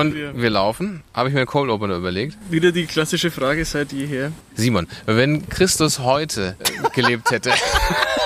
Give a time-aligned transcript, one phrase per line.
[0.00, 1.02] Und wir, wir laufen.
[1.14, 2.36] Habe ich mir einen Cold Opener überlegt.
[2.50, 4.32] Wieder die klassische Frage seit jeher.
[4.54, 7.50] Simon, wenn Christus heute äh, gelebt hätte,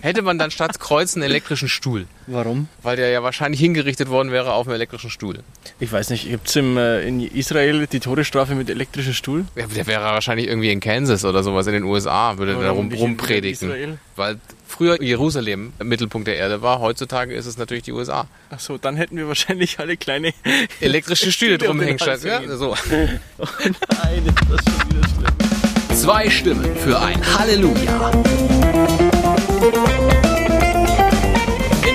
[0.00, 2.06] hätte man dann statt Kreuz einen elektrischen Stuhl.
[2.26, 2.68] Warum?
[2.82, 5.40] Weil der ja wahrscheinlich hingerichtet worden wäre auf einem elektrischen Stuhl.
[5.80, 9.44] Ich weiß nicht, gibt es äh, in Israel die Todesstrafe mit elektrischem Stuhl?
[9.54, 12.92] Ja, der wäre wahrscheinlich irgendwie in Kansas oder sowas in den USA, würde da rum,
[12.92, 13.98] rumpredigen.
[14.16, 18.26] Weil früher Jerusalem Mittelpunkt der Erde war, heutzutage ist es natürlich die USA.
[18.50, 20.32] Ach so, dann hätten wir wahrscheinlich alle kleine
[20.80, 22.22] elektrische Stühle drum hängen statt.
[22.24, 22.74] Ja, so.
[23.38, 25.96] oh nein, ist das schon wieder schlimm.
[25.96, 28.12] Zwei Stimmen für ein Halleluja.
[29.66, 29.72] In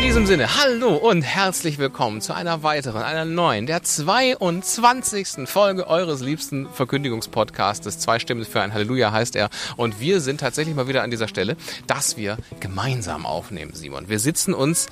[0.01, 5.47] diesem Sinne, hallo und herzlich willkommen zu einer weiteren, einer neuen, der 22.
[5.47, 7.99] Folge eures liebsten Verkündigungspodcastes.
[7.99, 9.49] Zwei Stimmen für ein Halleluja heißt er.
[9.77, 11.55] Und wir sind tatsächlich mal wieder an dieser Stelle,
[11.87, 14.09] dass wir gemeinsam aufnehmen, Simon.
[14.09, 14.87] Wir sitzen uns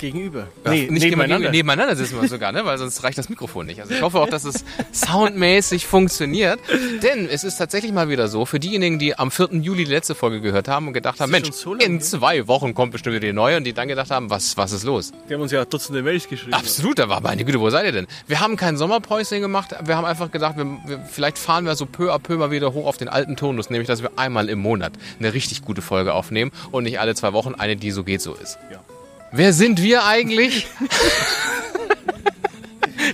[0.00, 0.48] Gegenüber.
[0.64, 1.50] Nee, nicht nebeneinander.
[1.50, 2.64] Nebeneinander sitzen wir sogar, ne?
[2.64, 3.80] weil sonst reicht das Mikrofon nicht.
[3.82, 6.58] Also ich hoffe auch, dass es soundmäßig funktioniert.
[7.02, 9.48] Denn es ist tatsächlich mal wieder so, für diejenigen, die am 4.
[9.60, 12.92] Juli die letzte Folge gehört haben und gedacht haben, Mensch, so in zwei Wochen kommt
[12.92, 15.12] bestimmt wieder die neue und die dann gedacht haben, was, was ist los?
[15.28, 16.54] Die haben uns ja Dutzende Mails geschrieben.
[16.54, 18.06] Absolut, da war meine Güte, wo seid ihr denn?
[18.26, 21.84] Wir haben kein Sommerpäuschen gemacht, wir haben einfach gedacht, wir, wir, vielleicht fahren wir so
[21.84, 24.60] peu à peu mal wieder hoch auf den alten Tonus, nämlich, dass wir einmal im
[24.60, 28.22] Monat eine richtig gute Folge aufnehmen und nicht alle zwei Wochen eine, die so geht,
[28.22, 28.58] so ist.
[28.72, 28.80] Ja.
[29.32, 30.66] Wer sind wir eigentlich?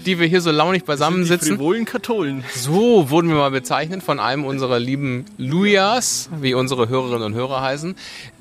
[0.07, 1.59] die wir hier so launig beisammensitzen.
[1.59, 2.45] Die Katholen.
[2.55, 7.61] So wurden wir mal bezeichnet von einem unserer lieben Lujas, wie unsere Hörerinnen und Hörer
[7.61, 7.97] heißen.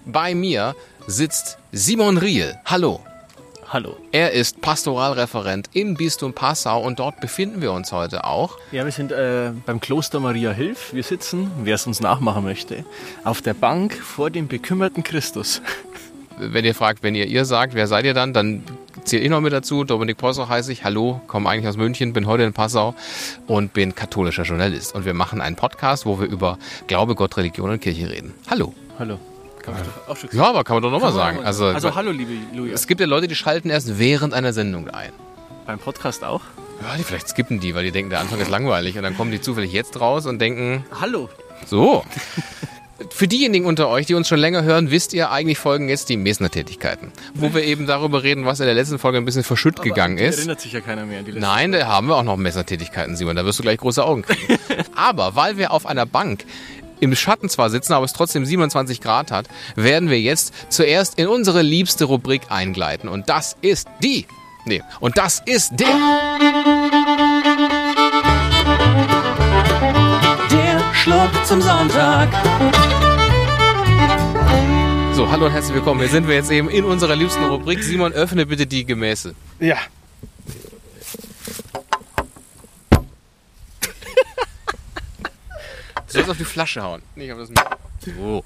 [0.05, 0.75] Bei mir
[1.07, 2.55] sitzt Simon Riel.
[2.65, 3.01] Hallo.
[3.67, 3.97] Hallo.
[4.11, 8.57] Er ist Pastoralreferent im Bistum Passau und dort befinden wir uns heute auch.
[8.71, 10.93] Ja, wir sind äh, beim Kloster Maria Hilf.
[10.93, 12.85] Wir sitzen, wer es uns nachmachen möchte,
[13.23, 15.61] auf der Bank vor dem bekümmerten Christus
[16.37, 18.63] wenn ihr fragt, wenn ihr ihr sagt, wer seid ihr dann, dann
[19.03, 19.83] zähle ich noch mit dazu.
[19.83, 20.83] Dominik Possau heiße ich.
[20.83, 22.95] Hallo, komme eigentlich aus München, bin heute in Passau
[23.47, 24.95] und bin katholischer Journalist.
[24.95, 28.33] Und wir machen einen Podcast, wo wir über Glaube, Gott, Religion und Kirche reden.
[28.49, 28.73] Hallo.
[28.99, 29.19] Hallo.
[30.31, 31.43] Ja, aber kann man doch nochmal sagen.
[31.43, 32.73] Also, also hallo, liebe Julia.
[32.73, 35.11] Es gibt ja Leute, die schalten erst während einer Sendung ein.
[35.65, 36.41] Beim Podcast auch?
[36.81, 38.95] Ja, die vielleicht skippen die, weil die denken, der Anfang ist langweilig.
[38.97, 40.85] Und dann kommen die zufällig jetzt raus und denken...
[41.01, 41.29] Hallo.
[41.65, 42.03] So.
[43.09, 46.15] Für diejenigen unter euch, die uns schon länger hören, wisst ihr, eigentlich folgen jetzt die
[46.15, 47.11] Mesner-Tätigkeiten.
[47.33, 50.17] Wo wir eben darüber reden, was in der letzten Folge ein bisschen verschütt Aber gegangen
[50.17, 50.37] ist.
[50.37, 53.17] erinnert sich ja keiner mehr an die letzte Nein, da haben wir auch noch Mesner-Tätigkeiten,
[53.17, 53.35] Simon.
[53.35, 54.57] Da wirst du gleich große Augen kriegen.
[54.95, 56.45] Aber weil wir auf einer Bank
[57.01, 61.27] im Schatten zwar sitzen, aber es trotzdem 27 Grad hat, werden wir jetzt zuerst in
[61.27, 63.09] unsere liebste Rubrik eingleiten.
[63.09, 64.25] Und das ist die.
[64.65, 65.89] Nee, und das ist der.
[71.05, 72.29] Schluck zum Sonntag.
[75.25, 76.01] So, hallo und herzlich willkommen.
[76.01, 77.81] Hier sind wir jetzt eben in unserer liebsten Rubrik.
[77.81, 79.33] Simon, öffne bitte die Gemäße.
[79.59, 79.75] Ja.
[86.05, 87.01] Du sollst auf die Flasche hauen.
[87.15, 87.49] Nicht auf das
[88.05, 88.43] So.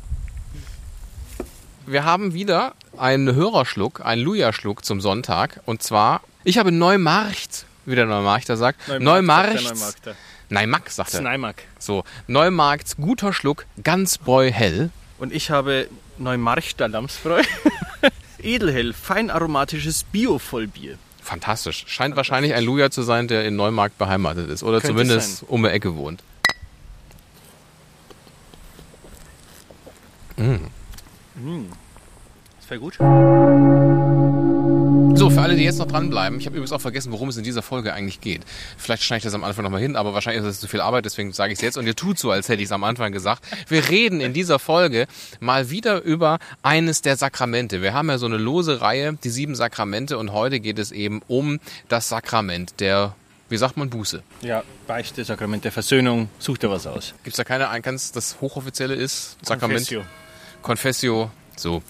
[1.85, 5.59] Wir haben wieder einen Hörerschluck, einen Luja-Schluck zum Sonntag.
[5.65, 8.87] Und zwar, ich habe Neumarkt, wie der Neumarkter sagt.
[8.87, 9.03] Neumarkt.
[9.03, 10.15] Neumarkt
[10.47, 11.21] Neimack, sagt er.
[11.21, 11.63] Neimack.
[11.77, 14.91] So, Neumarkts guter Schluck, ganz bräuhell.
[15.17, 15.89] Und ich habe
[16.19, 17.41] Neumarchter Lamsbräu.
[18.41, 20.97] Edelhell, fein aromatisches Bio-Vollbier.
[21.21, 21.83] Fantastisch.
[21.87, 24.63] Scheint wahrscheinlich ein Luja zu sein, der in Neumarkt beheimatet ist.
[24.63, 25.49] Oder Könnte zumindest sein.
[25.49, 26.23] um die Ecke wohnt.
[30.37, 30.55] Mm.
[31.35, 31.65] Mm.
[32.59, 32.97] Das wäre gut.
[35.19, 37.43] So, für alle, die jetzt noch dranbleiben, ich habe übrigens auch vergessen, worum es in
[37.43, 38.43] dieser Folge eigentlich geht.
[38.77, 41.03] Vielleicht schneide ich das am Anfang nochmal hin, aber wahrscheinlich ist das zu viel Arbeit,
[41.03, 41.77] deswegen sage ich es jetzt.
[41.77, 43.43] Und ihr tut so, als hätte ich es am Anfang gesagt.
[43.67, 45.07] Wir reden in dieser Folge
[45.41, 47.81] mal wieder über eines der Sakramente.
[47.81, 51.21] Wir haben ja so eine lose Reihe, die sieben Sakramente, und heute geht es eben
[51.27, 51.59] um
[51.89, 53.13] das Sakrament der
[53.49, 54.23] wie sagt man Buße?
[54.41, 57.13] Ja, Beichte, Sakrament der Versöhnung, such dir was aus.
[57.23, 59.35] Gibt es da keine Einkanns, das hochoffizielle ist?
[59.41, 59.79] Sakrament?
[59.79, 60.05] Confessio.
[60.61, 61.83] Confessio, so.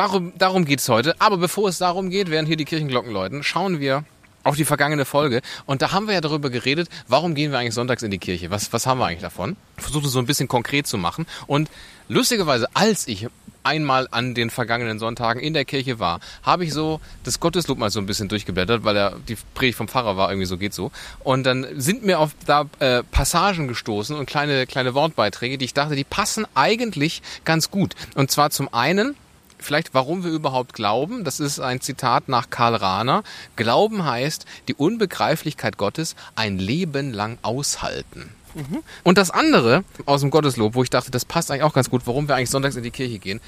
[0.00, 1.14] Darum, darum geht es heute.
[1.20, 4.04] Aber bevor es darum geht, während hier die Kirchenglocken läuten, schauen wir
[4.44, 5.42] auf die vergangene Folge.
[5.66, 8.50] Und da haben wir ja darüber geredet, warum gehen wir eigentlich sonntags in die Kirche?
[8.50, 9.58] Was, was haben wir eigentlich davon?
[9.76, 11.26] Versuchte so ein bisschen konkret zu machen.
[11.46, 11.68] Und
[12.08, 13.26] lustigerweise, als ich
[13.62, 17.90] einmal an den vergangenen Sonntagen in der Kirche war, habe ich so das Gotteslob mal
[17.90, 20.92] so ein bisschen durchgeblättert, weil er die Predigt vom Pfarrer war, irgendwie so geht so.
[21.24, 25.74] Und dann sind mir auf da äh, Passagen gestoßen und kleine, kleine Wortbeiträge, die ich
[25.74, 27.92] dachte, die passen eigentlich ganz gut.
[28.14, 29.14] Und zwar zum einen
[29.62, 31.24] vielleicht, warum wir überhaupt glauben.
[31.24, 33.22] Das ist ein Zitat nach Karl Rahner.
[33.56, 38.30] Glauben heißt, die Unbegreiflichkeit Gottes ein Leben lang aushalten.
[38.54, 38.82] Mhm.
[39.04, 42.02] Und das andere aus dem Gotteslob, wo ich dachte, das passt eigentlich auch ganz gut,
[42.06, 43.40] warum wir eigentlich sonntags in die Kirche gehen.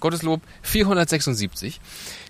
[0.00, 1.80] Gotteslob 476.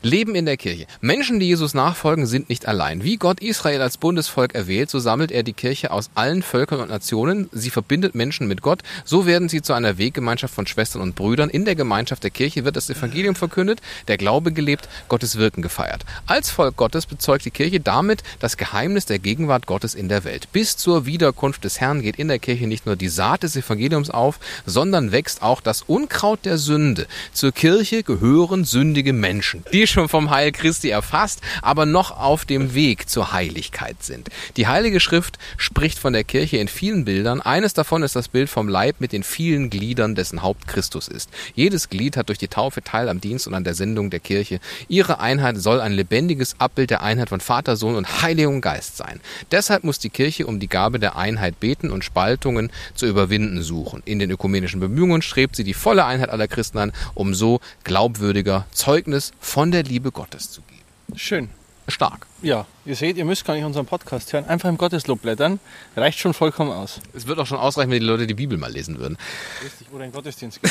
[0.03, 0.87] Leben in der Kirche.
[1.01, 3.05] Menschen, die Jesus nachfolgen, sind nicht allein.
[3.05, 6.89] Wie Gott Israel als Bundesvolk erwählt, so sammelt er die Kirche aus allen Völkern und
[6.89, 7.51] Nationen.
[7.53, 8.81] Sie verbindet Menschen mit Gott.
[9.05, 11.51] So werden sie zu einer Weggemeinschaft von Schwestern und Brüdern.
[11.51, 16.07] In der Gemeinschaft der Kirche wird das Evangelium verkündet, der Glaube gelebt, Gottes Wirken gefeiert.
[16.27, 20.49] Als Volk Gottes bezeugt die Kirche damit das Geheimnis der Gegenwart Gottes in der Welt.
[20.53, 24.09] Bis zur Wiederkunft des Herrn geht in der Kirche nicht nur die Saat des Evangeliums
[24.09, 27.07] auf, sondern wächst auch das Unkraut der Sünde.
[27.35, 32.73] Zur Kirche gehören sündige Menschen, die schon vom Heil Christi erfasst, aber noch auf dem
[32.73, 34.31] Weg zur Heiligkeit sind.
[34.57, 37.43] Die Heilige Schrift spricht von der Kirche in vielen Bildern.
[37.43, 41.29] Eines davon ist das Bild vom Leib mit den vielen Gliedern, dessen Haupt Christus ist.
[41.55, 44.59] Jedes Glied hat durch die Taufe Teil am Dienst und an der Sendung der Kirche.
[44.89, 49.21] Ihre Einheit soll ein lebendiges Abbild der Einheit von Vater, Sohn und Heiligem Geist sein.
[49.51, 54.01] Deshalb muss die Kirche um die Gabe der Einheit beten und Spaltungen zu überwinden suchen.
[54.07, 57.50] In den ökumenischen Bemühungen strebt sie die volle Einheit aller Christen an, um so
[57.83, 61.19] glaubwürdiger Zeugnis von der Liebe Gottes zu geben.
[61.19, 61.49] Schön.
[61.89, 62.29] Stark.
[62.41, 64.45] Ja, ihr seht, ihr müsst gar nicht unseren Podcast hören.
[64.45, 65.59] Einfach im Gotteslob blättern.
[65.97, 67.01] Reicht schon vollkommen aus.
[67.15, 69.19] Es wird auch schon ausreichen, wenn die Leute die Bibel mal lesen würden.
[69.65, 70.71] Richtig, oder in Gottesdienst gehen.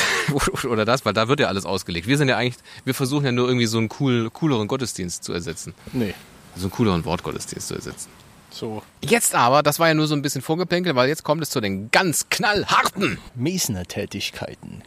[0.70, 2.06] Oder das, weil da wird ja alles ausgelegt.
[2.06, 2.56] Wir sind ja eigentlich,
[2.86, 5.74] wir versuchen ja nur irgendwie so einen cool, cooleren Gottesdienst zu ersetzen.
[5.92, 6.14] Nee,
[6.56, 8.08] So einen cooleren Wortgottesdienst zu ersetzen.
[8.50, 8.82] so.
[9.02, 11.60] Jetzt aber, das war ja nur so ein bisschen Vorgeplänkel, weil jetzt kommt es zu
[11.60, 13.18] den ganz knallharten.
[13.34, 14.82] Mesner Tätigkeiten.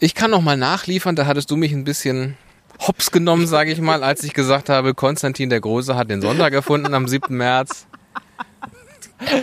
[0.00, 2.36] Ich kann noch mal nachliefern, da hattest du mich ein bisschen
[2.86, 6.52] hops genommen, sage ich mal, als ich gesagt habe, Konstantin der Große hat den Sonntag
[6.52, 7.36] erfunden am 7.
[7.36, 7.86] März.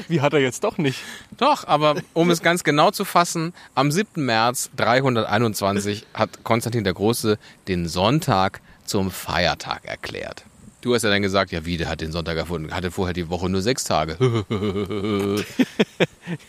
[0.08, 1.02] Wie hat er jetzt doch nicht?
[1.38, 4.24] Doch, aber um es ganz genau zu fassen, am 7.
[4.24, 7.38] März 321 hat Konstantin der Große
[7.68, 10.46] den Sonntag zum Feiertag erklärt.
[10.80, 13.28] Du hast ja dann gesagt, ja wie, der hat den Sonntag erfunden, hatte vorher die
[13.28, 14.18] Woche nur sechs Tage.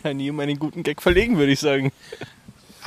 [0.03, 1.91] Ja, nie um einen guten Gag verlegen, würde ich sagen.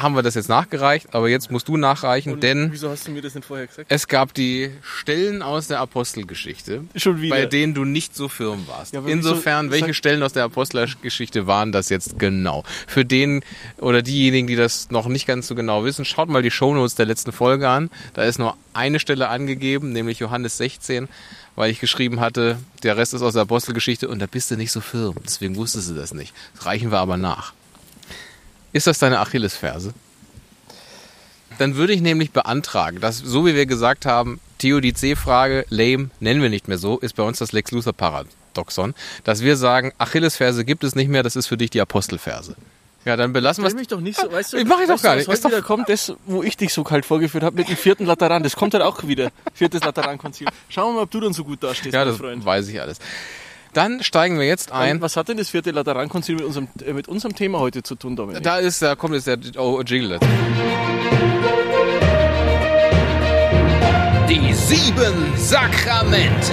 [0.02, 3.22] Haben wir das jetzt nachgereicht, aber jetzt musst du nachreichen, denn wieso hast du mir
[3.22, 3.86] das nicht vorher gesagt?
[3.92, 7.36] es gab die Stellen aus der Apostelgeschichte, Schon wieder.
[7.36, 8.94] bei denen du nicht so firm warst.
[8.94, 12.64] Ja, Insofern, welche sag- Stellen aus der Apostelgeschichte waren das jetzt genau?
[12.86, 13.42] Für den
[13.78, 17.06] oder diejenigen, die das noch nicht ganz so genau wissen, schaut mal die Shownotes der
[17.06, 17.90] letzten Folge an.
[18.14, 21.08] Da ist nur eine Stelle angegeben, nämlich Johannes 16,
[21.56, 24.72] weil ich geschrieben hatte, der Rest ist aus der Apostelgeschichte und da bist du nicht
[24.72, 25.16] so firm.
[25.24, 26.32] Deswegen wusstest du das nicht.
[26.54, 27.52] Das reichen wir aber nach.
[28.72, 29.92] Ist das deine Achillesferse?
[31.58, 36.48] Dann würde ich nämlich beantragen, dass, so wie wir gesagt haben, Theodizee-Frage, lame, nennen wir
[36.50, 38.94] nicht mehr so, ist bei uns das Lex Luthor-Paradoxon,
[39.24, 42.54] dass wir sagen, Achillesferse gibt es nicht mehr, das ist für dich die Apostelferse.
[43.06, 43.74] Ja, dann belassen wir es.
[43.74, 44.56] mich doch nicht so, weißt du?
[44.58, 45.26] Ich mach ich doch gar nicht.
[45.26, 47.76] Was heute doch- wieder kommt, das, wo ich dich so kalt vorgeführt habe mit dem
[47.76, 49.30] vierten Lateran, das kommt halt auch wieder.
[49.54, 50.46] Viertes Laterankonzil.
[50.68, 52.44] Schauen wir mal, ob du dann so gut dastehst, Ja, mein das Freund.
[52.44, 52.98] weiß ich alles.
[53.72, 54.96] Dann steigen wir jetzt ein.
[54.96, 57.94] Und was hat denn das vierte Laterankonzil mit unserem, äh, mit unserem Thema heute zu
[57.94, 58.42] tun, Dominik?
[58.42, 60.18] Da ist, da kommt jetzt der oh, Jingle.
[64.28, 66.52] Die sieben Sakramente.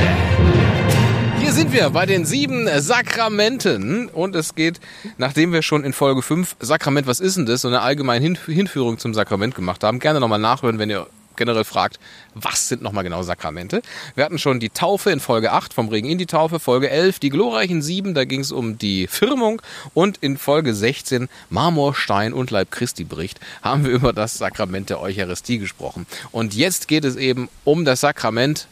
[1.39, 4.79] Hier sind wir bei den sieben Sakramenten und es geht,
[5.17, 8.37] nachdem wir schon in Folge 5 Sakrament, was ist denn das, so eine allgemeine Hin
[8.45, 9.99] Hinführung zum Sakrament gemacht haben.
[9.99, 11.07] Gerne nochmal nachhören, wenn ihr
[11.37, 11.99] generell fragt,
[12.33, 13.81] was sind nochmal genau Sakramente.
[14.15, 17.19] Wir hatten schon die Taufe in Folge 8, vom Regen in die Taufe, Folge 11,
[17.19, 19.61] die glorreichen sieben, da ging es um die Firmung
[19.93, 24.89] und in Folge 16, Marmor, Stein und Leib Christi Bericht, haben wir über das Sakrament
[24.89, 26.05] der Eucharistie gesprochen.
[26.31, 28.67] Und jetzt geht es eben um das Sakrament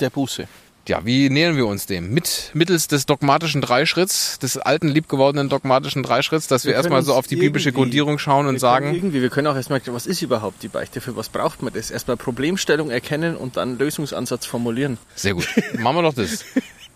[0.00, 0.48] Der Buße.
[0.88, 2.12] Ja, wie nähern wir uns dem?
[2.12, 7.14] Mit mittels des dogmatischen Dreischritts, des alten liebgewordenen dogmatischen Dreischritts, dass wir, Wir erstmal so
[7.14, 10.62] auf die biblische Grundierung schauen und sagen, Irgendwie, wir können auch erstmal, was ist überhaupt
[10.62, 11.00] die Beichte?
[11.00, 11.90] Für was braucht man das?
[11.90, 14.98] Erstmal Problemstellung erkennen und dann Lösungsansatz formulieren.
[15.14, 15.46] sehr gut,
[15.78, 16.44] machen wir doch das.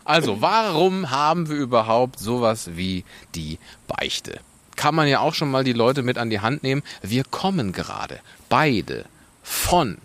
[0.05, 4.39] Also, warum haben wir überhaupt sowas wie die Beichte?
[4.77, 6.83] Kann man ja auch schon mal die Leute mit an die Hand nehmen.
[7.03, 9.07] Wir kommen gerade beide
[9.43, 9.99] von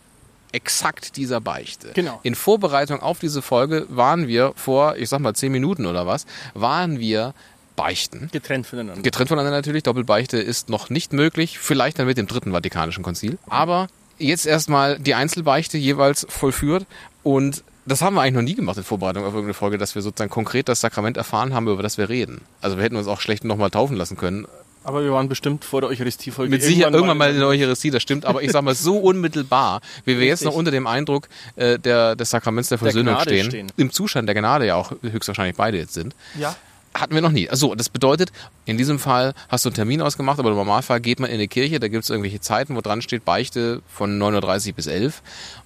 [0.52, 1.92] exakt dieser Beichte.
[1.94, 2.20] Genau.
[2.24, 6.26] In Vorbereitung auf diese Folge waren wir vor, ich sag mal zehn Minuten oder was,
[6.54, 7.34] waren wir
[7.76, 8.30] beichten.
[8.32, 9.02] Getrennt voneinander.
[9.02, 9.84] Getrennt voneinander natürlich.
[9.84, 11.60] Doppelbeichte ist noch nicht möglich.
[11.60, 13.38] Vielleicht dann mit dem dritten Vatikanischen Konzil.
[13.50, 16.86] Aber jetzt erstmal die Einzelbeichte jeweils vollführt.
[17.24, 20.02] Und das haben wir eigentlich noch nie gemacht in Vorbereitung auf irgendeine Folge, dass wir
[20.02, 22.42] sozusagen konkret das Sakrament erfahren haben, über das wir reden.
[22.62, 24.48] Also wir hätten uns auch schlecht nochmal taufen lassen können.
[24.84, 26.50] Aber wir waren bestimmt vor der Eucharistiefolge.
[26.50, 28.26] Mit Sicherheit irgendwann mal in der Eucharistie, das stimmt.
[28.26, 30.46] Aber ich sag mal, so unmittelbar, wie wir jetzt Richtig.
[30.48, 33.72] noch unter dem Eindruck äh, der, des Sakraments der Versöhnung Gnade stehen, stehen.
[33.78, 36.56] im Zustand der Gnade ja auch höchstwahrscheinlich beide jetzt sind, Ja.
[36.96, 37.48] hatten wir noch nie.
[37.48, 38.32] Also das bedeutet,
[38.66, 41.48] in diesem Fall hast du einen Termin ausgemacht, aber im Normalfall geht man in eine
[41.48, 45.22] Kirche, da gibt es irgendwelche Zeiten, wo dran steht Beichte von 9.30 Uhr bis 11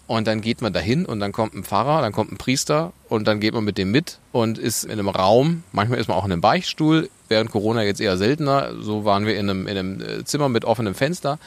[0.07, 3.27] und dann geht man dahin und dann kommt ein Pfarrer, dann kommt ein Priester und
[3.27, 6.25] dann geht man mit dem mit und ist in einem Raum, manchmal ist man auch
[6.25, 10.01] in einem Beichtstuhl, während Corona jetzt eher seltener, so waren wir in einem, in einem
[10.01, 11.39] äh, Zimmer mit offenem Fenster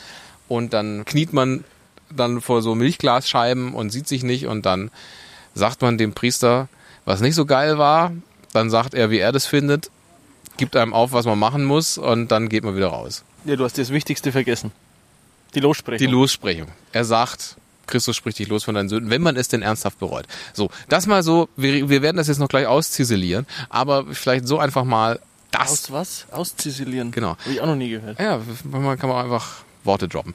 [0.48, 1.64] und dann kniet man
[2.10, 4.90] dann vor so Milchglasscheiben und sieht sich nicht und dann
[5.54, 6.68] sagt man dem Priester,
[7.04, 8.12] was nicht so geil war,
[8.52, 9.90] dann sagt er, wie er das findet,
[10.56, 13.24] gibt einem auf, was man machen muss und dann geht man wieder raus.
[13.44, 14.72] Ja, du hast das Wichtigste vergessen.
[15.54, 16.06] Die Lossprechung.
[16.06, 16.68] Die Lossprechung.
[16.92, 17.56] Er sagt,
[17.88, 20.26] Christus spricht dich los von deinen Sünden, wenn man es denn ernsthaft bereut.
[20.52, 24.58] So, das mal so, wir, wir werden das jetzt noch gleich ausziselieren, aber vielleicht so
[24.58, 25.70] einfach mal das.
[25.70, 26.26] Aus was?
[26.30, 27.10] Ausziselieren.
[27.10, 27.36] Genau.
[27.38, 28.20] Habe ich auch noch nie gehört.
[28.20, 30.34] Ja, manchmal kann man einfach Worte droppen.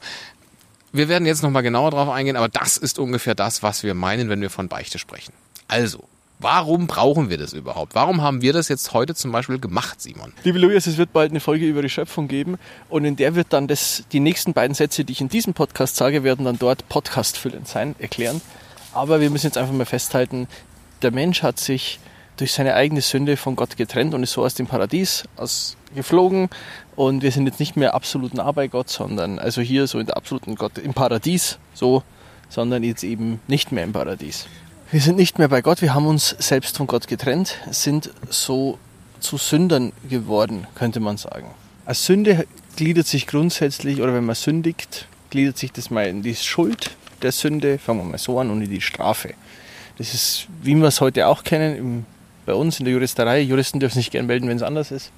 [0.92, 4.28] Wir werden jetzt nochmal genauer drauf eingehen, aber das ist ungefähr das, was wir meinen,
[4.28, 5.32] wenn wir von Beichte sprechen.
[5.66, 6.04] Also,
[6.44, 7.94] warum brauchen wir das überhaupt?
[7.94, 10.34] Warum haben wir das jetzt heute zum Beispiel gemacht, Simon?
[10.44, 12.58] Liebe Lukas, es wird bald eine Folge über die Schöpfung geben
[12.90, 15.96] und in der wird dann das, die nächsten beiden Sätze, die ich in diesem Podcast
[15.96, 18.42] sage, werden dann dort podcastfüllend sein, erklären.
[18.92, 20.46] Aber wir müssen jetzt einfach mal festhalten,
[21.00, 21.98] der Mensch hat sich
[22.36, 26.50] durch seine eigene Sünde von Gott getrennt und ist so aus dem Paradies aus geflogen
[26.94, 30.06] und wir sind jetzt nicht mehr absolut nah bei Gott, sondern also hier so in
[30.06, 32.02] der absoluten Gott im Paradies so,
[32.50, 34.46] sondern jetzt eben nicht mehr im Paradies.
[34.94, 38.78] Wir sind nicht mehr bei Gott, wir haben uns selbst von Gott getrennt, sind so
[39.18, 41.48] zu Sündern geworden, könnte man sagen.
[41.84, 42.46] Als Sünde
[42.76, 47.32] gliedert sich grundsätzlich, oder wenn man sündigt, gliedert sich das mal in die Schuld der
[47.32, 49.34] Sünde, fangen wir mal so an, und in die Strafe.
[49.98, 52.06] Das ist, wie wir es heute auch kennen, im,
[52.46, 53.40] bei uns in der Juristerei.
[53.40, 55.10] Juristen dürfen sich gerne melden, wenn es anders ist.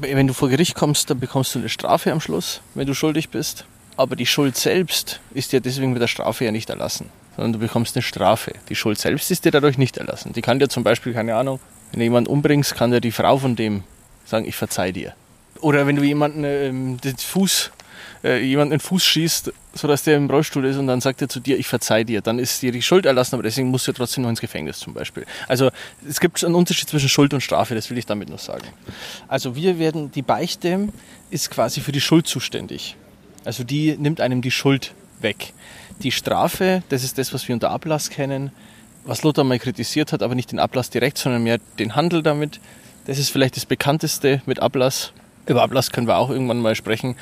[0.00, 3.28] Wenn du vor Gericht kommst, dann bekommst du eine Strafe am Schluss, wenn du schuldig
[3.28, 3.64] bist.
[3.96, 7.06] Aber die Schuld selbst ist dir deswegen mit der Strafe ja nicht erlassen
[7.40, 8.52] sondern du bekommst eine Strafe.
[8.68, 10.34] Die Schuld selbst ist dir dadurch nicht erlassen.
[10.34, 11.58] Die kann dir zum Beispiel, keine Ahnung,
[11.90, 13.82] wenn du jemanden umbringst, kann dir die Frau von dem
[14.26, 15.14] sagen, ich verzeih dir.
[15.62, 17.70] Oder wenn du jemanden ähm, den Fuß,
[18.24, 21.40] äh, jemanden den Fuß schießt, sodass der im Rollstuhl ist und dann sagt er zu
[21.40, 24.24] dir, ich verzeih dir, dann ist dir die Schuld erlassen, aber deswegen musst du trotzdem
[24.24, 25.24] noch ins Gefängnis zum Beispiel.
[25.48, 25.70] Also
[26.06, 28.66] es gibt einen Unterschied zwischen Schuld und Strafe, das will ich damit nur sagen.
[29.28, 30.90] Also wir werden, die Beichte
[31.30, 32.96] ist quasi für die Schuld zuständig.
[33.46, 35.54] Also die nimmt einem die Schuld weg.
[36.02, 38.52] Die Strafe, das ist das, was wir unter Ablass kennen,
[39.04, 42.60] was Luther mal kritisiert hat, aber nicht den Ablass direkt, sondern mehr den Handel damit.
[43.06, 45.12] Das ist vielleicht das bekannteste mit Ablass.
[45.46, 47.16] Über Ablass können wir auch irgendwann mal sprechen,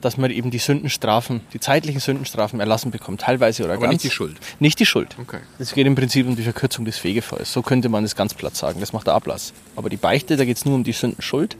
[0.00, 3.94] dass man eben die Sündenstrafen, die zeitlichen Sündenstrafen erlassen bekommt, teilweise oder Aber ganz.
[3.94, 4.36] nicht die Schuld.
[4.58, 5.16] Nicht die Schuld.
[5.20, 5.38] Okay.
[5.58, 7.52] Es geht im Prinzip um die Verkürzung des Fegefeuers.
[7.52, 8.80] So könnte man es ganz platt sagen.
[8.80, 9.52] Das macht der Ablass.
[9.76, 11.56] Aber die Beichte, da geht es nur um die Sündenschuld.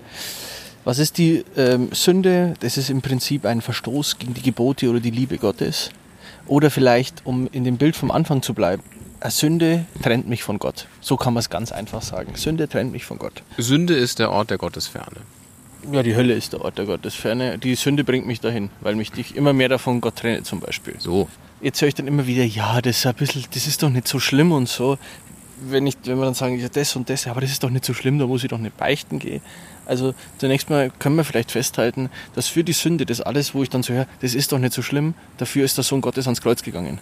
[0.85, 2.55] Was ist die ähm, Sünde?
[2.61, 5.91] Das ist im Prinzip ein Verstoß gegen die Gebote oder die Liebe Gottes.
[6.51, 8.83] Oder vielleicht, um in dem Bild vom Anfang zu bleiben,
[9.21, 10.89] eine Sünde trennt mich von Gott.
[11.01, 12.35] So kann man es ganz einfach sagen.
[12.35, 13.45] Sünde trennt mich von Gott.
[13.57, 15.19] Sünde ist der Ort der Gottesferne.
[15.93, 17.57] Ja, die Hölle ist der Ort der Gottesferne.
[17.57, 20.97] Die Sünde bringt mich dahin, weil mich dich immer mehr davon Gott trenne zum Beispiel.
[20.99, 21.29] So.
[21.61, 24.09] Jetzt höre ich dann immer wieder, ja, das ist ein bisschen, das ist doch nicht
[24.09, 24.99] so schlimm und so.
[25.69, 27.85] Wenn, ich, wenn wir dann sagen, ja, das und das, aber das ist doch nicht
[27.85, 29.43] so schlimm, da muss ich doch nicht beichten gehen.
[29.87, 33.71] Also zunächst mal können wir vielleicht festhalten, dass für die Sünde, das alles, wo ich
[33.71, 36.41] dann so höre, das ist doch nicht so schlimm, dafür ist der Sohn Gottes ans
[36.41, 37.01] Kreuz gegangen.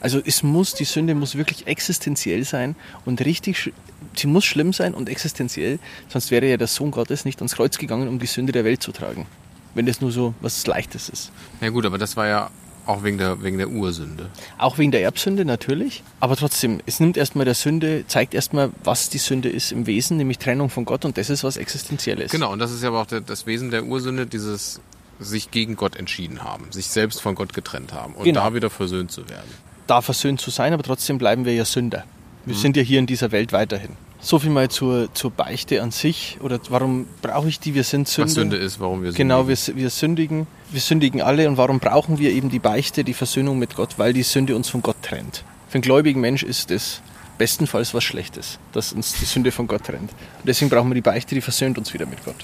[0.00, 3.72] Also es muss, die Sünde muss wirklich existenziell sein und richtig,
[4.16, 7.78] sie muss schlimm sein und existenziell, sonst wäre ja der Sohn Gottes nicht ans Kreuz
[7.78, 9.26] gegangen, um die Sünde der Welt zu tragen.
[9.74, 11.32] Wenn das nur so was Leichtes ist.
[11.60, 12.50] Ja gut, aber das war ja
[12.88, 14.30] auch wegen der, wegen der Ursünde.
[14.56, 16.02] Auch wegen der Erbsünde natürlich.
[16.20, 20.16] Aber trotzdem, es nimmt erstmal der Sünde, zeigt erstmal, was die Sünde ist im Wesen,
[20.16, 22.30] nämlich Trennung von Gott und das ist was Existenzielles.
[22.32, 24.80] Genau, und das ist ja aber auch der, das Wesen der Ursünde, dieses
[25.20, 28.40] sich gegen Gott entschieden haben, sich selbst von Gott getrennt haben und Genau.
[28.40, 29.48] da wieder versöhnt zu werden.
[29.86, 32.04] Da versöhnt zu sein, aber trotzdem bleiben wir ja Sünder.
[32.46, 33.90] Wir sind ja hier in dieser Welt weiterhin.
[34.20, 36.38] So viel mal zur, zur Beichte an sich.
[36.40, 37.74] Oder warum brauche ich die?
[37.74, 38.26] Wir sind Sünder.
[38.26, 39.82] Was Sünde ist, warum wir Genau, wir, sündigen.
[39.82, 40.46] wir sündigen.
[40.72, 41.48] Wir sündigen alle.
[41.48, 43.94] Und warum brauchen wir eben die Beichte, die Versöhnung mit Gott?
[43.98, 45.44] Weil die Sünde uns von Gott trennt.
[45.68, 47.00] Für einen gläubigen Mensch ist das
[47.38, 50.10] bestenfalls was Schlechtes, dass uns die Sünde von Gott trennt.
[50.10, 52.34] Und deswegen brauchen wir die Beichte, die versöhnt uns wieder mit Gott.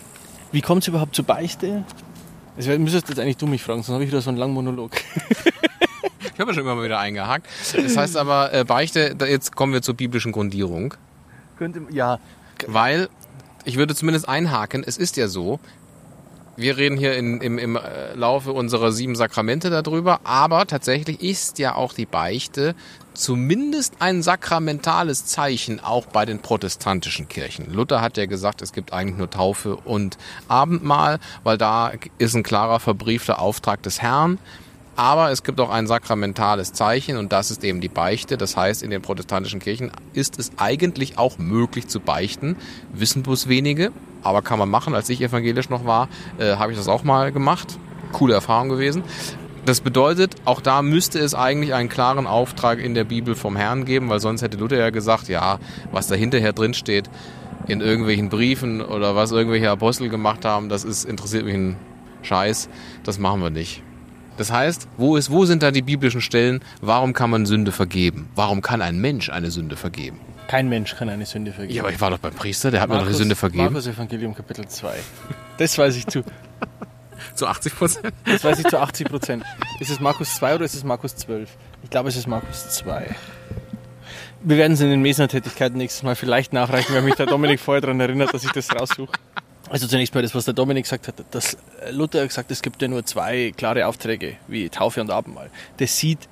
[0.53, 1.85] Wie kommt es überhaupt zur Beichte?
[2.57, 4.93] Das müsstest jetzt eigentlich du mich fragen, sonst habe ich wieder so einen langen Monolog.
[6.33, 7.47] Ich habe ja schon immer mal wieder eingehakt.
[7.75, 10.95] Das heißt aber, äh, Beichte, da- jetzt kommen wir zur biblischen Grundierung.
[11.59, 12.19] Könnte, ja,
[12.67, 13.09] Weil,
[13.65, 15.61] ich würde zumindest einhaken, es ist ja so,
[16.57, 21.59] wir reden hier in, im, im äh, Laufe unserer sieben Sakramente darüber, aber tatsächlich ist
[21.59, 22.75] ja auch die Beichte
[23.15, 27.73] zumindest ein sakramentales Zeichen auch bei den protestantischen Kirchen.
[27.73, 30.19] Luther hat ja gesagt, es gibt eigentlich nur Taufe und
[30.49, 34.39] Abendmahl, weil da ist ein klarer verbriefter Auftrag des Herrn.
[34.97, 38.37] Aber es gibt auch ein sakramentales Zeichen und das ist eben die Beichte.
[38.37, 42.57] Das heißt, in den protestantischen Kirchen ist es eigentlich auch möglich zu beichten.
[42.93, 43.91] Wissen bloß wenige,
[44.23, 44.95] aber kann man machen.
[44.95, 46.09] Als ich evangelisch noch war,
[46.39, 47.79] äh, habe ich das auch mal gemacht.
[48.13, 49.03] Coole Erfahrung gewesen.
[49.65, 53.87] Das bedeutet, auch da müsste es eigentlich einen klaren Auftrag in der Bibel vom Herrn
[53.87, 55.59] geben, weil sonst hätte Luther ja gesagt, ja,
[55.91, 57.09] was da hinterher drin steht,
[57.67, 61.77] in irgendwelchen Briefen oder was irgendwelche Apostel gemacht haben, das ist, interessiert mich ein
[62.23, 62.69] Scheiß,
[63.05, 63.83] das machen wir nicht.
[64.37, 66.61] Das heißt, wo, ist, wo sind da die biblischen Stellen?
[66.81, 68.29] Warum kann man Sünde vergeben?
[68.35, 70.21] Warum kann ein Mensch eine Sünde vergeben?
[70.49, 71.75] Kein Mensch kann eine Sünde vergeben.
[71.75, 73.65] Ja, aber ich war doch beim Priester, der hat mir doch die Sünde vergeben.
[73.65, 74.93] Markus Evangelium Kapitel 2.
[75.59, 76.23] Das weiß ich zu.
[77.35, 78.13] Zu 80 Prozent.
[78.27, 79.45] Das weiß ich zu 80 Prozent.
[79.81, 81.49] Ist es Markus 2 oder ist es Markus 12?
[81.83, 83.15] Ich glaube, es ist Markus 2.
[84.43, 87.81] Wir werden es in den Mesner-Tätigkeiten nächstes Mal vielleicht nachreichen, weil mich der Dominik vorher
[87.81, 89.13] daran erinnert, dass ich das raussuche.
[89.71, 91.57] Also zunächst mal das, was der Dominik gesagt hat, dass
[91.91, 95.51] Luther gesagt, es gibt ja nur zwei klare Aufträge, wie Taufe und Abendmahl.
[95.79, 96.29] Das sieht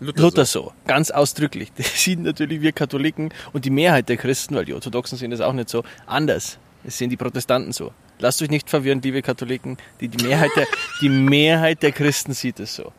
[0.00, 1.72] Luther, Luther so, ganz ausdrücklich.
[1.76, 5.40] Das sehen natürlich wir Katholiken und die Mehrheit der Christen, weil die Orthodoxen sehen das
[5.40, 6.58] auch nicht so, anders.
[6.82, 7.92] Das sehen die Protestanten so.
[8.18, 9.76] Lasst euch nicht verwirren, liebe Katholiken.
[10.00, 10.66] Die, die, Mehrheit, der,
[11.00, 12.92] die Mehrheit der Christen sieht es so.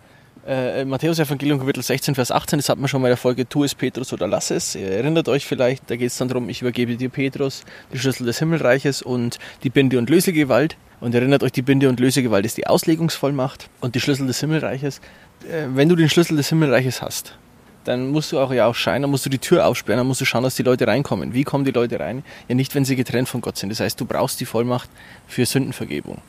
[0.47, 3.49] Äh, Matthäus Evangelium Kapitel 16, Vers 18, das hat man schon mal in der Folge,
[3.49, 4.75] tu es Petrus oder lass es.
[4.75, 8.27] Ihr erinnert euch vielleicht, da geht es dann darum, ich übergebe dir Petrus, die Schlüssel
[8.27, 10.77] des Himmelreiches und die Binde- und Lösegewalt.
[11.01, 15.01] Und erinnert euch, die Binde- und Lösegewalt ist die Auslegungsvollmacht und die Schlüssel des Himmelreiches.
[15.49, 17.35] Äh, wenn du den Schlüssel des Himmelreiches hast,
[17.83, 20.21] dann musst du auch ja auch scheinen, dann musst du die Tür aufsperren, dann musst
[20.21, 21.33] du schauen, dass die Leute reinkommen.
[21.33, 22.23] Wie kommen die Leute rein?
[22.47, 23.69] Ja, nicht, wenn sie getrennt von Gott sind.
[23.69, 24.91] Das heißt, du brauchst die Vollmacht
[25.27, 26.21] für Sündenvergebung.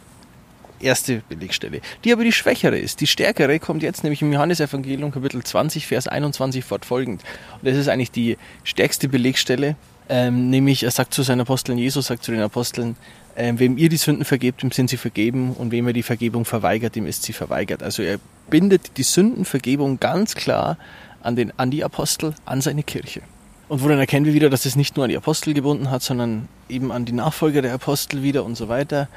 [0.81, 1.81] Erste Belegstelle.
[2.05, 3.01] Die aber die schwächere ist.
[3.01, 7.23] Die stärkere kommt jetzt nämlich im Johannesevangelium Kapitel 20, Vers 21 fortfolgend.
[7.55, 9.77] Und das ist eigentlich die stärkste Belegstelle.
[10.09, 12.97] Ähm, nämlich, er sagt zu seinen Aposteln, Jesus sagt zu den Aposteln,
[13.37, 16.45] ähm, wem ihr die Sünden vergebt, dem sind sie vergeben und wem er die Vergebung
[16.45, 17.83] verweigert, dem ist sie verweigert.
[17.83, 18.19] Also er
[18.49, 20.79] bindet die Sündenvergebung ganz klar
[21.23, 23.23] an, den, an die Apostel, an seine Kirche.
[23.69, 26.49] Und woran erkennen wir wieder, dass es nicht nur an die Apostel gebunden hat, sondern
[26.69, 29.09] eben an die Nachfolger der Apostel wieder und so weiter,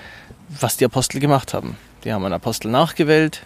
[0.60, 1.77] was die Apostel gemacht haben.
[2.03, 3.46] Die haben einen Apostel nachgewählt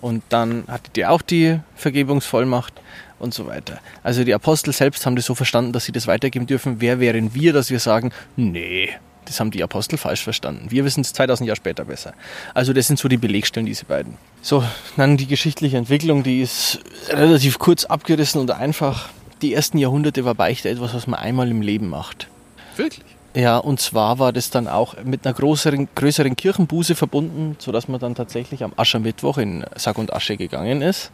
[0.00, 2.74] und dann hatte die auch die Vergebungsvollmacht
[3.20, 3.78] und so weiter.
[4.02, 6.80] Also die Apostel selbst haben das so verstanden, dass sie das weitergeben dürfen.
[6.80, 8.90] Wer wären wir, dass wir sagen, nee,
[9.26, 10.70] das haben die Apostel falsch verstanden.
[10.70, 12.14] Wir wissen es 2000 Jahre später besser.
[12.54, 14.14] Also das sind so die Belegstellen, diese beiden.
[14.42, 14.64] So,
[14.96, 19.10] dann die geschichtliche Entwicklung, die ist relativ kurz abgerissen und einfach.
[19.42, 22.28] Die ersten Jahrhunderte war Beichte etwas, was man einmal im Leben macht.
[22.76, 23.02] Wirklich?
[23.34, 28.00] Ja, und zwar war das dann auch mit einer größeren, größeren Kirchenbuße verbunden, sodass man
[28.00, 31.12] dann tatsächlich am Aschermittwoch in Sack und Asche gegangen ist,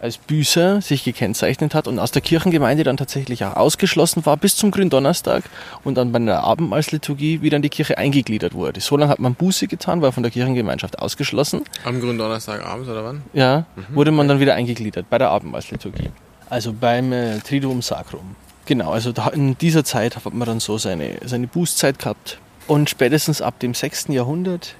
[0.00, 4.54] als Büßer sich gekennzeichnet hat und aus der Kirchengemeinde dann tatsächlich auch ausgeschlossen war bis
[4.54, 5.44] zum Gründonnerstag
[5.82, 8.80] und dann bei einer Abendmahlsliturgie wieder in die Kirche eingegliedert wurde.
[8.80, 11.62] So lange hat man Buße getan, war von der Kirchengemeinschaft ausgeschlossen.
[11.84, 13.22] Am Gründonnerstag abends oder wann?
[13.32, 16.10] Ja, wurde man dann wieder eingegliedert bei der Abendmahlsliturgie.
[16.50, 18.36] Also beim äh, Triduum Sacrum.
[18.66, 22.38] Genau, also da, in dieser Zeit hat man dann so seine, seine Bußzeit gehabt.
[22.66, 24.06] Und spätestens ab dem 6.
[24.08, 24.74] Jahrhundert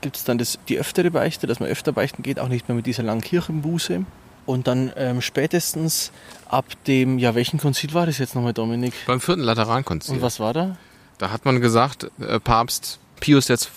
[0.00, 2.76] gibt es dann das, die öftere Beichte, dass man öfter beichten geht, auch nicht mehr
[2.76, 4.04] mit dieser langen Kirchenbuße.
[4.46, 6.12] Und dann ähm, spätestens
[6.48, 8.94] ab dem, ja, welchen Konzil war das jetzt nochmal, Dominik?
[9.06, 10.14] Beim vierten Laterankonzil.
[10.14, 10.76] Und was war da?
[11.18, 13.70] Da hat man gesagt, äh, Papst Pius jetzt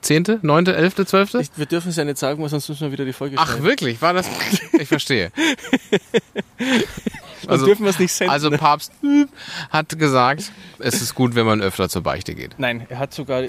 [0.00, 1.34] 10., 9., 11., 12.?
[1.34, 3.46] Ich, wir dürfen es ja nicht sagen, weil sonst müssen wir wieder die Folge Ach,
[3.46, 3.64] schneiden.
[3.64, 4.02] wirklich?
[4.02, 4.28] War das?
[4.72, 5.32] Ich verstehe.
[7.48, 8.30] Sonst dürfen wir es nicht senden.
[8.32, 8.92] Also Papst
[9.70, 12.54] hat gesagt, es ist gut, wenn man öfter zur Beichte geht.
[12.58, 13.42] Nein, er hat sogar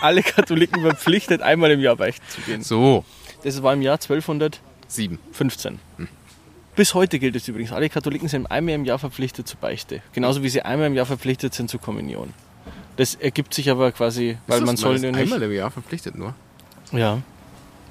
[0.00, 2.62] alle Katholiken verpflichtet, einmal im Jahr beichten zu gehen.
[2.62, 3.04] So,
[3.42, 4.60] Das war im Jahr 1215.
[4.86, 5.18] sieben.
[6.76, 7.72] Bis heute gilt es übrigens.
[7.72, 10.00] Alle Katholiken sind einmal im Jahr verpflichtet zur Beichte.
[10.12, 12.32] Genauso wie sie einmal im Jahr verpflichtet sind zur Kommunion.
[13.00, 15.20] Das ergibt sich aber quasi, weil Ist man das- soll ist ja nicht.
[15.20, 16.34] einmal im Jahr verpflichtet nur.
[16.92, 17.22] Ja.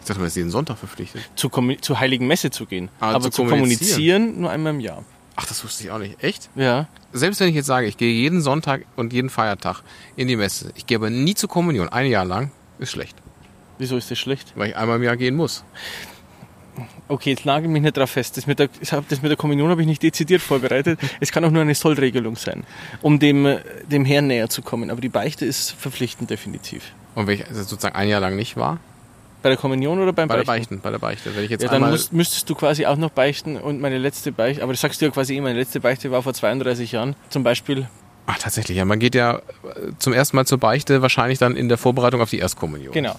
[0.02, 1.22] Ich dachte, man ist jeden Sonntag verpflichtet.
[1.36, 2.90] Zur, Kommu- zur Heiligen Messe zu gehen.
[3.00, 3.80] Ah, aber zu zu kommunizieren.
[4.28, 5.04] kommunizieren nur einmal im Jahr.
[5.36, 6.24] Ach, das wusste ich auch nicht.
[6.24, 6.52] Echt?
[6.56, 6.88] Ja.
[7.12, 9.82] Selbst wenn ich jetzt sage, ich gehe jeden Sonntag und jeden Feiertag
[10.16, 13.18] in die Messe, ich gehe aber nie zur Kommunion, ein Jahr lang, ist schlecht.
[13.80, 14.54] Wieso ist das schlecht?
[14.56, 15.64] Weil ich einmal im Jahr gehen muss.
[17.08, 18.38] Okay, jetzt nagel mich nicht drauf fest.
[18.38, 21.00] Das mit der, das mit der Kommunion habe ich nicht dezidiert vorbereitet.
[21.20, 22.64] Es kann auch nur eine Sollregelung sein,
[23.02, 23.58] um dem,
[23.90, 24.90] dem Herrn näher zu kommen.
[24.90, 26.94] Aber die Beichte ist verpflichtend definitiv.
[27.16, 28.80] Und wenn ich also sozusagen ein Jahr lang nicht war,
[29.42, 30.76] Bei der Kommunion oder beim bei der Beichten?
[30.76, 33.10] Beichten, bei der Beichte, wenn ich jetzt Ja, dann musst, müsstest du quasi auch noch
[33.10, 36.12] beichten und meine letzte Beichte, aber das sagst du ja quasi eh, meine letzte Beichte
[36.12, 37.88] war vor 32 Jahren zum Beispiel.
[38.28, 38.86] Ach, tatsächlich, ja.
[38.86, 39.42] Man geht ja äh,
[39.98, 42.94] zum ersten Mal zur Beichte wahrscheinlich dann in der Vorbereitung auf die Erstkommunion.
[42.94, 43.16] Genau.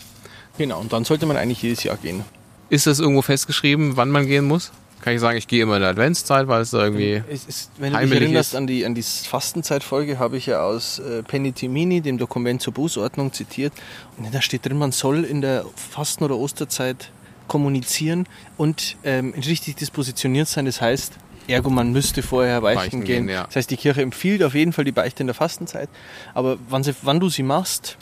[0.58, 2.22] Genau, und dann sollte man eigentlich jedes Jahr gehen.
[2.70, 4.72] Ist das irgendwo festgeschrieben, wann man gehen muss?
[5.00, 7.22] Kann ich sagen, ich gehe immer in der Adventszeit, weil es da irgendwie...
[7.30, 8.56] Es ist, wenn du dich erinnerst ist.
[8.56, 13.32] an die, an die Fastenzeitfolge, habe ich ja aus äh, Penitimini, dem Dokument zur Bußordnung,
[13.32, 13.72] zitiert.
[14.18, 17.10] Und da steht drin, man soll in der Fasten- oder Osterzeit
[17.48, 18.26] kommunizieren
[18.58, 20.66] und ähm, richtig dispositioniert sein.
[20.66, 21.14] Das heißt,
[21.48, 23.26] ergo, man müsste vorher beichten, Beichten gehen.
[23.26, 23.44] gehen, ja.
[23.44, 25.88] Das heißt, die Kirche empfiehlt auf jeden Fall die Beichte in der Fastenzeit.
[26.34, 27.96] Aber wann, sie, wann du sie machst,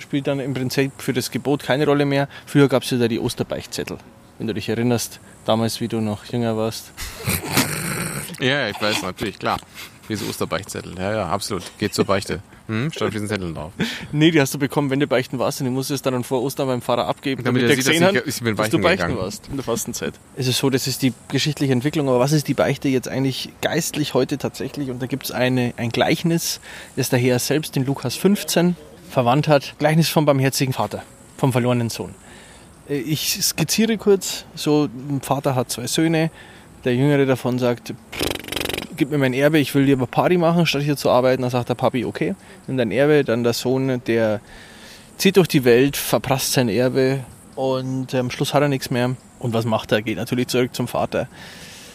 [0.00, 2.28] spielt dann im Prinzip für das Gebot keine Rolle mehr.
[2.46, 3.98] Früher gab es ja da die Osterbeichtzettel.
[4.38, 6.92] Wenn du dich erinnerst, damals, wie du noch jünger warst.
[8.40, 9.58] Ja, ich weiß natürlich, klar.
[10.06, 10.94] Wie so Osterbeichtzettel.
[10.96, 11.64] Ja, ja, absolut.
[11.78, 12.40] Geht zur Beichte.
[12.68, 13.72] Hm, stand auf diesen Zetteln drauf.
[14.12, 16.42] Nee, die hast du bekommen, wenn du beichten warst und du musst es dann vor
[16.42, 19.06] Ostern beim Pfarrer abgeben, Damit damit, er gesehen dass hat, ich- ich dass du beichten
[19.08, 19.18] gegangen.
[19.18, 20.14] warst in der Fastenzeit.
[20.36, 23.50] Es ist so, das ist die geschichtliche Entwicklung, aber was ist die Beichte jetzt eigentlich
[23.60, 24.90] geistlich heute tatsächlich?
[24.90, 26.60] Und da gibt es ein Gleichnis,
[26.96, 28.76] das der Herr selbst in Lukas 15
[29.10, 29.74] verwandt hat.
[29.78, 31.02] Gleichnis vom barmherzigen Vater,
[31.36, 32.14] vom verlorenen Sohn.
[32.88, 36.30] Äh, Ich skizziere kurz, so ein Vater hat zwei Söhne,
[36.84, 37.92] der Jüngere davon sagt,
[38.96, 41.42] gib mir mein Erbe, ich will lieber Party machen, statt hier zu arbeiten.
[41.42, 42.34] Dann sagt der Papi, okay,
[42.66, 43.24] nimm dein Erbe.
[43.24, 44.40] Dann der Sohn, der
[45.16, 47.20] zieht durch die Welt, verprasst sein Erbe
[47.54, 49.16] und am Schluss hat er nichts mehr.
[49.38, 50.02] Und was macht er?
[50.02, 51.28] Geht natürlich zurück zum Vater.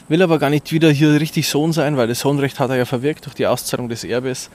[0.09, 2.85] Will aber gar nicht wieder hier richtig Sohn sein, weil das Sohnrecht hat er ja
[2.85, 4.49] verwirkt durch die Auszahlung des Erbes,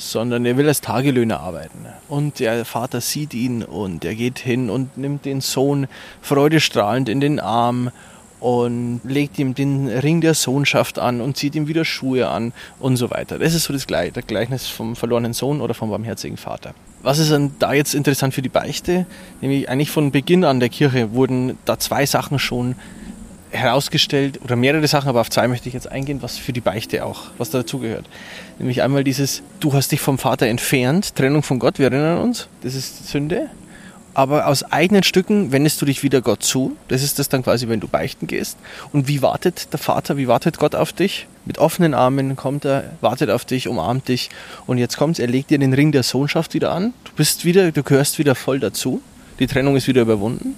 [0.00, 1.86] sondern er will als Tagelöhner arbeiten.
[2.08, 5.86] Und der Vater sieht ihn und er geht hin und nimmt den Sohn
[6.22, 7.90] freudestrahlend in den Arm
[8.40, 12.96] und legt ihm den Ring der Sohnschaft an und zieht ihm wieder Schuhe an und
[12.96, 13.38] so weiter.
[13.38, 16.72] Das ist so das Gle- das Gleichnis vom verlorenen Sohn oder vom barmherzigen Vater.
[17.02, 19.04] Was ist dann da jetzt interessant für die Beichte?
[19.42, 22.74] Nämlich eigentlich von Beginn an der Kirche wurden da zwei Sachen schon
[23.50, 27.04] herausgestellt oder mehrere Sachen, aber auf zwei möchte ich jetzt eingehen, was für die Beichte
[27.04, 28.06] auch, was dazugehört.
[28.58, 32.48] Nämlich einmal dieses, du hast dich vom Vater entfernt, Trennung von Gott, wir erinnern uns,
[32.62, 33.48] das ist Sünde.
[34.12, 36.76] Aber aus eigenen Stücken wendest du dich wieder Gott zu.
[36.88, 38.58] Das ist das dann quasi, wenn du beichten gehst.
[38.92, 41.28] Und wie wartet der Vater, wie wartet Gott auf dich?
[41.44, 44.30] Mit offenen Armen kommt er, wartet auf dich, umarmt dich.
[44.66, 46.92] Und jetzt kommt's, er legt dir den Ring der Sohnschaft wieder an.
[47.04, 49.00] Du bist wieder, du gehörst wieder voll dazu.
[49.38, 50.56] Die Trennung ist wieder überwunden.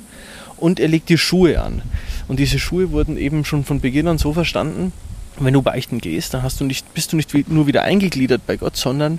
[0.63, 1.83] Und er legt dir Schuhe an.
[2.29, 4.93] Und diese Schuhe wurden eben schon von Beginn an so verstanden,
[5.41, 8.77] wenn du beichten gehst, dann du nicht, bist du nicht nur wieder eingegliedert bei Gott,
[8.77, 9.19] sondern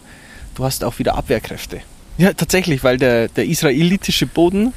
[0.55, 1.81] du hast auch wieder Abwehrkräfte.
[2.17, 4.71] Ja, tatsächlich, weil der, der israelitische Boden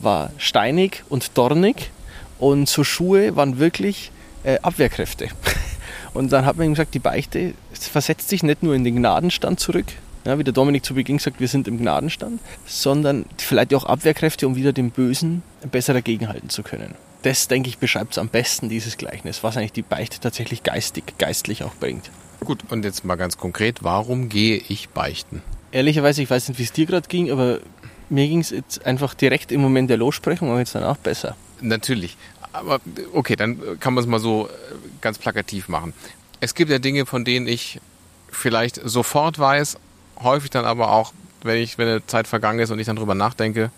[0.00, 1.90] war steinig und dornig
[2.38, 4.10] und so Schuhe waren wirklich
[4.44, 5.28] äh, Abwehrkräfte.
[6.12, 9.60] Und dann hat man ihm gesagt, die Beichte versetzt sich nicht nur in den Gnadenstand
[9.60, 9.86] zurück,
[10.24, 14.46] ja, wie der Dominik zu Beginn gesagt, wir sind im Gnadenstand, sondern vielleicht auch Abwehrkräfte,
[14.46, 16.94] um wieder dem Bösen besser dagegenhalten zu können.
[17.22, 21.14] Das, denke ich, beschreibt es am besten, dieses Gleichnis, was eigentlich die Beichte tatsächlich geistig,
[21.18, 22.10] geistlich auch bringt.
[22.40, 25.42] Gut, und jetzt mal ganz konkret, warum gehe ich beichten?
[25.70, 27.60] Ehrlicherweise, ich weiß nicht, wie es dir gerade ging, aber
[28.10, 31.36] mir ging es jetzt einfach direkt im Moment der Lossprechung und jetzt danach besser.
[31.60, 32.16] Natürlich.
[32.52, 32.80] Aber
[33.12, 34.50] okay, dann kann man es mal so äh,
[35.00, 35.94] ganz plakativ machen.
[36.40, 37.80] Es gibt ja Dinge, von denen ich
[38.30, 39.78] vielleicht sofort weiß,
[40.20, 43.14] häufig dann aber auch, wenn ich, wenn eine Zeit vergangen ist und ich dann drüber
[43.14, 43.70] nachdenke,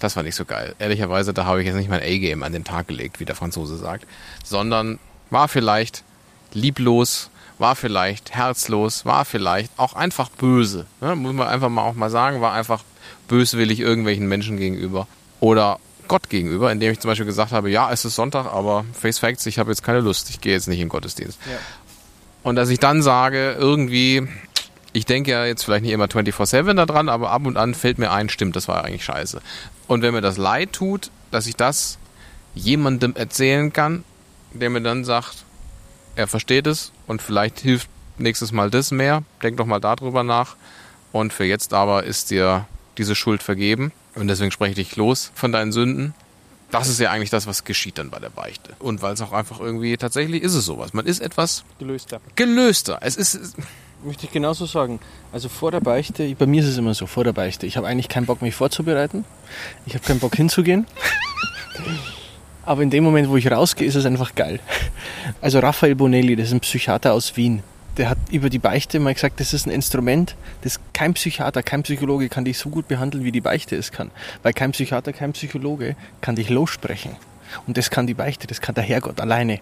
[0.00, 0.74] das war nicht so geil.
[0.78, 3.76] Ehrlicherweise, da habe ich jetzt nicht mein A-Game an den Tag gelegt, wie der Franzose
[3.76, 4.06] sagt,
[4.44, 4.98] sondern
[5.30, 6.04] war vielleicht
[6.52, 10.86] lieblos, war vielleicht herzlos, war vielleicht auch einfach böse.
[11.00, 11.16] Ne?
[11.16, 12.84] Muss man einfach mal auch mal sagen, war einfach
[13.28, 15.06] böswillig irgendwelchen Menschen gegenüber.
[15.40, 19.18] Oder Gott gegenüber, indem ich zum Beispiel gesagt habe, ja, es ist Sonntag, aber Face
[19.18, 21.38] Facts, ich habe jetzt keine Lust, ich gehe jetzt nicht in den Gottesdienst.
[22.42, 24.28] Und dass ich dann sage, irgendwie,
[24.94, 27.98] ich denke ja jetzt vielleicht nicht immer 24-7 da dran, aber ab und an fällt
[27.98, 29.42] mir ein, stimmt, das war eigentlich scheiße.
[29.88, 31.98] Und wenn mir das leid tut, dass ich das
[32.54, 34.04] jemandem erzählen kann,
[34.52, 35.44] der mir dann sagt,
[36.14, 40.54] er versteht es und vielleicht hilft nächstes Mal das mehr, denk doch mal darüber nach.
[41.10, 45.32] Und für jetzt aber ist dir diese Schuld vergeben und deswegen spreche ich dich los
[45.34, 46.14] von deinen Sünden.
[46.70, 48.74] Das ist ja eigentlich das, was geschieht dann bei der Beichte.
[48.78, 50.92] Und weil es auch einfach irgendwie, tatsächlich ist es sowas.
[50.92, 52.20] Man ist etwas Gelöster.
[52.36, 52.98] gelöster.
[53.00, 53.56] Es ist,
[54.04, 55.00] Möchte ich genauso sagen.
[55.32, 57.86] Also vor der Beichte, bei mir ist es immer so, vor der Beichte, ich habe
[57.86, 59.24] eigentlich keinen Bock, mich vorzubereiten.
[59.86, 60.86] Ich habe keinen Bock hinzugehen.
[62.66, 64.60] Aber in dem Moment, wo ich rausgehe, ist es einfach geil.
[65.40, 67.62] Also Raphael Bonelli, das ist ein Psychiater aus Wien.
[67.96, 71.82] Der hat über die Beichte mal gesagt, das ist ein Instrument, das kein Psychiater, kein
[71.82, 74.10] Psychologe kann dich so gut behandeln, wie die Beichte es kann.
[74.42, 77.16] Weil kein Psychiater, kein Psychologe kann dich lossprechen.
[77.66, 79.60] Und das kann die Beichte, das kann der Herrgott alleine.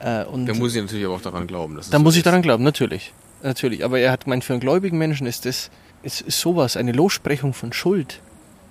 [0.00, 1.76] Äh, und da muss ich natürlich aber auch daran glauben.
[1.76, 2.26] Dass da so muss ich ist.
[2.26, 3.12] daran glauben, natürlich.
[3.42, 3.84] Natürlich.
[3.84, 5.70] Aber er hat gemeint, für einen gläubigen Menschen ist das
[6.02, 8.20] ist sowas, eine Lossprechung von Schuld.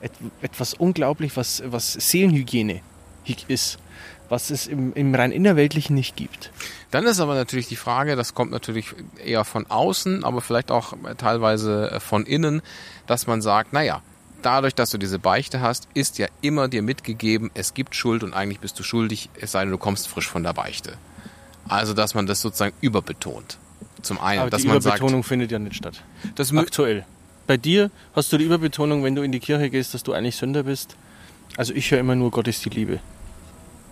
[0.01, 2.81] Et, etwas unglaublich, was, was Seelenhygiene
[3.47, 3.77] ist.
[4.29, 6.51] Was es im, im rein innerweltlichen nicht gibt.
[6.91, 10.93] Dann ist aber natürlich die Frage, das kommt natürlich eher von außen, aber vielleicht auch
[11.17, 12.61] teilweise von innen,
[13.07, 14.01] dass man sagt, naja,
[14.43, 18.33] dadurch, dass du diese Beichte hast, ist ja immer dir mitgegeben, es gibt Schuld und
[18.33, 20.93] eigentlich bist du schuldig, es sei denn, du kommst frisch von der Beichte.
[21.67, 23.57] Also, dass man das sozusagen überbetont.
[24.01, 26.01] Zum einen, Aber dass die man sagt, Überbetonung findet ja nicht statt.
[26.35, 27.05] das Aktuell.
[27.47, 30.35] Bei dir hast du die Überbetonung, wenn du in die Kirche gehst, dass du eigentlich
[30.35, 30.95] Sünder bist.
[31.57, 32.99] Also ich höre immer nur, Gott ist die Liebe.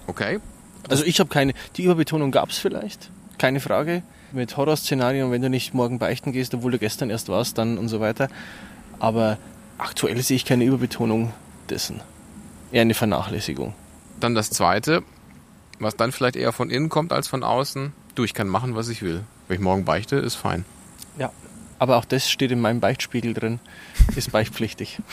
[0.05, 0.39] okay,
[0.89, 1.53] Also ich habe keine.
[1.75, 4.03] Die Überbetonung gab es vielleicht, keine Frage.
[4.31, 7.87] Mit Horrorszenarien, wenn du nicht morgen beichten gehst, obwohl du gestern erst warst, dann und
[7.87, 8.27] so weiter.
[8.99, 9.37] Aber
[9.77, 11.33] aktuell sehe ich keine Überbetonung
[11.69, 12.01] dessen.
[12.71, 13.73] Eher eine Vernachlässigung.
[14.19, 15.01] Dann das zweite,
[15.79, 17.93] was dann vielleicht eher von innen kommt als von außen.
[18.15, 19.23] Du, ich kann machen, was ich will.
[19.47, 20.65] Wenn ich morgen beichte, ist fein.
[21.17, 21.31] Ja.
[21.79, 23.59] Aber auch das steht in meinem Beichtspiegel drin,
[24.15, 24.99] ist beichtpflichtig.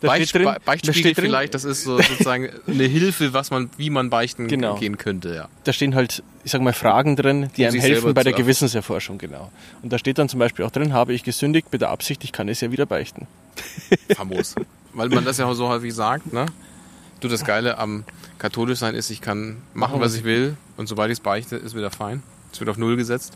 [0.00, 3.50] Da Beicht, steht drin- da Beichtspiegel drin- vielleicht, das ist so sozusagen eine Hilfe, was
[3.50, 4.76] man, wie man beichten Genau.
[4.76, 5.48] gehen könnte, ja.
[5.64, 8.32] Da stehen halt, ich sag mal, Fragen drin, die Um einem helfen bei der.
[8.32, 9.50] Gewissenserforschung, genau.
[9.82, 12.32] Und da steht dann zum Beispiel auch drin, habe ich gesündigt mit der Absicht, ich
[12.32, 13.26] kann es ja wieder beichten.
[14.16, 14.54] Famos.
[14.94, 16.46] Weil man das ja so häufig sagt, ne?
[17.20, 18.04] Du, das Geile am
[18.38, 21.74] katholisch sein ist, ich kann machen, was ich will und sobald ich es beichte, ist
[21.76, 22.22] wieder fein.
[22.50, 23.34] Es wird auf Null gesetzt.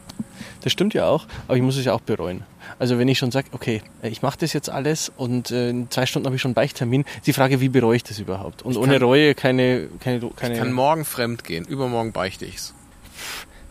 [0.63, 2.45] Das stimmt ja auch, aber ich muss es ja auch bereuen.
[2.79, 5.91] Also wenn ich schon sage, okay, äh, ich mache das jetzt alles und äh, in
[5.91, 8.63] zwei Stunden habe ich schon einen Beichttermin, ist die Frage, wie bereue ich das überhaupt?
[8.63, 9.89] Und ohne kann- Reue keine...
[10.01, 12.73] keine, keine Ich kann morgen fremd gehen, übermorgen beichte ich's.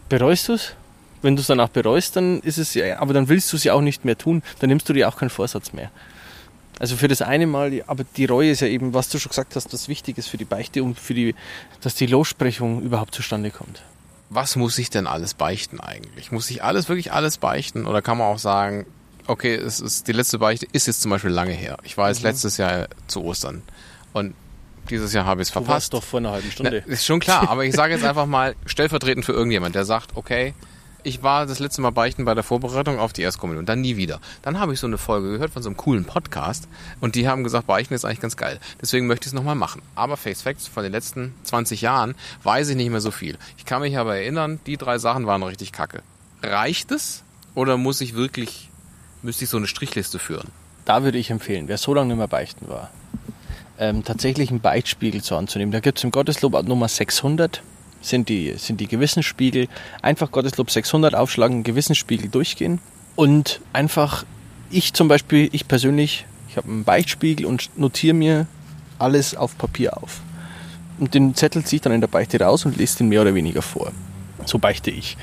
[0.10, 0.76] bereust du es?
[1.24, 3.74] Wenn du es danach bereust, dann ist es ja, aber dann willst du es ja
[3.74, 5.90] auch nicht mehr tun, dann nimmst du dir auch keinen Vorsatz mehr.
[6.82, 9.56] Also für das eine Mal, aber die Reue ist ja eben, was du schon gesagt
[9.56, 11.36] hast, das wichtig ist für die Beichte und für die,
[11.82, 13.84] dass die Lossprechung überhaupt zustande kommt.
[14.32, 16.32] Was muss ich denn alles beichten eigentlich?
[16.32, 17.86] Muss ich alles, wirklich alles beichten?
[17.86, 18.88] Oder kann man auch sagen,
[19.28, 21.78] okay, es ist, die letzte Beichte ist jetzt zum Beispiel lange her.
[21.84, 22.14] Ich war Mhm.
[22.14, 23.62] jetzt letztes Jahr zu Ostern.
[24.14, 24.34] Und
[24.90, 25.94] dieses Jahr habe ich es Du warst verpasst.
[25.94, 26.78] doch vor einer halben Na, Stunde.
[26.88, 30.56] ist schon klar, aber ich sage jetzt einfach mal stellvertretend für irgendjemand, der sagt, okay,
[31.04, 34.20] ich war das letzte Mal beichten bei der Vorbereitung auf die Erstkommunion, dann nie wieder.
[34.42, 36.68] Dann habe ich so eine Folge gehört von so einem coolen Podcast
[37.00, 38.60] und die haben gesagt, beichten ist eigentlich ganz geil.
[38.82, 39.82] Deswegen möchte ich es nochmal machen.
[39.96, 43.38] Aber Face Facts von den letzten 20 Jahren weiß ich nicht mehr so viel.
[43.58, 46.02] Ich kann mich aber erinnern, die drei Sachen waren richtig kacke.
[46.44, 47.24] Reicht es
[47.56, 48.70] oder muss ich wirklich,
[49.22, 50.50] müsste ich so eine Strichliste führen?
[50.86, 52.90] Da würde ich empfehlen, wer so lange nicht mehr beichten war,
[53.78, 55.72] ähm, tatsächlich einen Beichtspiegel zu anzunehmen.
[55.72, 57.62] Da gibt es im Gotteslob Nummer 600,
[58.02, 59.68] sind die, sind die Gewissensspiegel.
[60.02, 62.80] Einfach Gotteslob 600 aufschlagen, Gewissensspiegel durchgehen
[63.16, 64.26] und einfach,
[64.70, 68.48] ich zum Beispiel, ich persönlich, ich habe einen Beichtspiegel und notiere mir
[69.00, 70.22] alles auf Papier auf.
[71.00, 73.34] Und den Zettel ziehe ich dann in der Beichte raus und lese den mehr oder
[73.34, 73.92] weniger vor.
[74.46, 75.18] So beichte ich.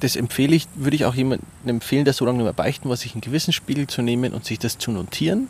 [0.00, 2.96] Das empfehle ich, würde ich auch jemandem empfehlen, der so lange nicht mehr beichten war,
[2.96, 5.48] sich einen Gewissensspiegel zu nehmen und sich das zu notieren,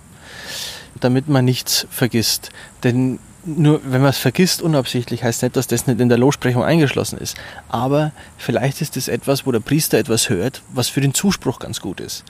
[1.00, 2.50] damit man nichts vergisst.
[2.84, 6.64] Denn nur wenn man es vergisst unabsichtlich, heißt nicht, dass das nicht in der Lossprechung
[6.64, 7.36] eingeschlossen ist.
[7.68, 11.80] Aber vielleicht ist es etwas, wo der Priester etwas hört, was für den Zuspruch ganz
[11.80, 12.24] gut ist.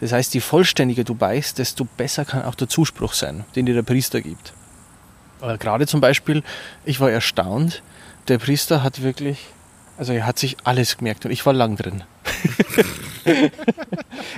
[0.00, 3.74] Das heißt, je vollständiger du beichst, desto besser kann auch der Zuspruch sein, den dir
[3.74, 4.52] der Priester gibt.
[5.40, 6.42] Aber gerade zum Beispiel,
[6.84, 7.82] ich war erstaunt,
[8.28, 9.46] der Priester hat wirklich,
[9.98, 12.02] also er hat sich alles gemerkt und ich war lang drin.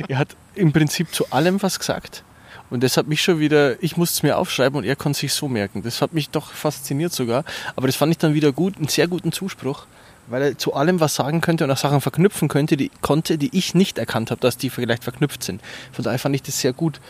[0.09, 2.25] er hat im Prinzip zu allem was gesagt.
[2.71, 5.33] Und das hat mich schon wieder, ich musste es mir aufschreiben und er konnte sich
[5.33, 5.83] so merken.
[5.83, 7.45] Das hat mich doch fasziniert sogar.
[7.77, 9.87] Aber das fand ich dann wieder gut, einen sehr guten Zuspruch,
[10.29, 13.57] weil er zu allem was sagen könnte und auch Sachen verknüpfen könnte, die konnte, die
[13.57, 15.61] ich nicht erkannt habe, dass die vielleicht verknüpft sind.
[15.93, 17.01] Von daher fand ich das sehr gut.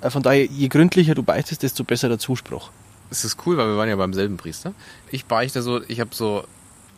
[0.00, 2.70] Äh, Von daher, je gründlicher du beichtest, desto besser der Zuspruch.
[3.10, 4.74] Es ist cool, weil wir waren ja beim selben Priester.
[5.10, 6.44] Ich beichte so, ich habe so